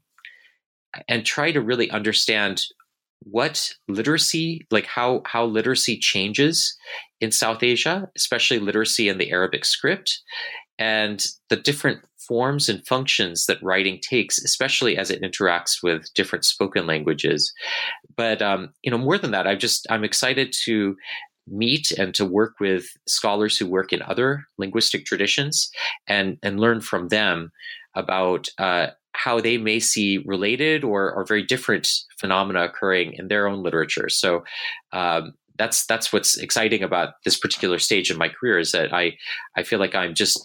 [1.09, 2.65] and try to really understand
[3.23, 6.77] what literacy like how how literacy changes
[7.21, 10.23] in south asia especially literacy in the arabic script
[10.79, 16.45] and the different forms and functions that writing takes, especially as it interacts with different
[16.45, 17.53] spoken languages.
[18.17, 20.97] But um, you know, more than that, I just I'm excited to
[21.47, 25.71] meet and to work with scholars who work in other linguistic traditions
[26.07, 27.51] and and learn from them
[27.95, 31.89] about uh, how they may see related or, or very different
[32.19, 34.09] phenomena occurring in their own literature.
[34.09, 34.45] So
[34.93, 39.17] um, that's that's what's exciting about this particular stage in my career is that I
[39.57, 40.45] I feel like I'm just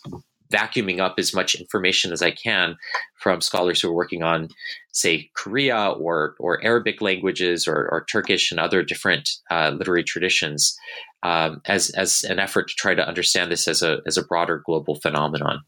[0.51, 2.75] vacuuming up as much information as I can
[3.15, 4.49] from scholars who are working on,
[4.91, 10.77] say, Korea or or Arabic languages or, or Turkish and other different uh, literary traditions,
[11.23, 14.61] um, as as an effort to try to understand this as a as a broader
[14.65, 15.61] global phenomenon.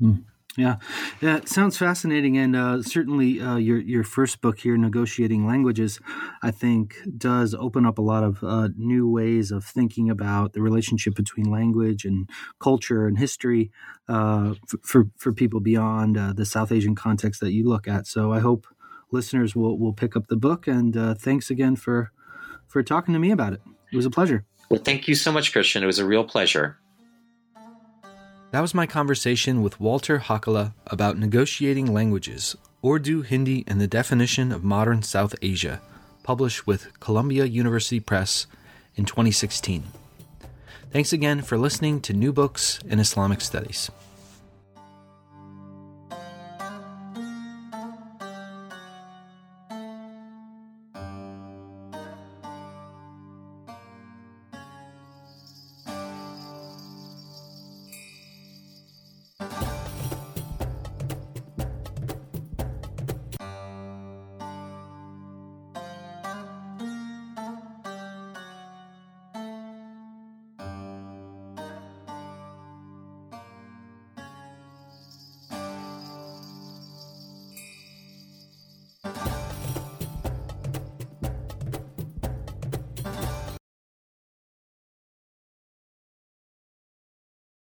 [0.00, 0.24] Mm.
[0.56, 0.76] Yeah,
[1.20, 6.00] yeah, it sounds fascinating, and uh, certainly uh, your your first book here, "Negotiating Languages,"
[6.42, 10.60] I think does open up a lot of uh, new ways of thinking about the
[10.60, 12.28] relationship between language and
[12.58, 13.70] culture and history
[14.08, 18.08] uh, for for people beyond uh, the South Asian context that you look at.
[18.08, 18.66] So I hope
[19.12, 20.66] listeners will will pick up the book.
[20.66, 22.10] And uh, thanks again for
[22.66, 23.60] for talking to me about it.
[23.92, 24.44] It was a pleasure.
[24.68, 25.82] Well, thank you so much, Kristian.
[25.82, 26.78] It was a real pleasure.
[28.52, 34.50] That was my conversation with Walter Hakala about negotiating languages, Urdu, Hindi, and the definition
[34.50, 35.80] of modern South Asia,
[36.24, 38.48] published with Columbia University Press
[38.96, 39.84] in 2016.
[40.90, 43.88] Thanks again for listening to New Books in Islamic Studies.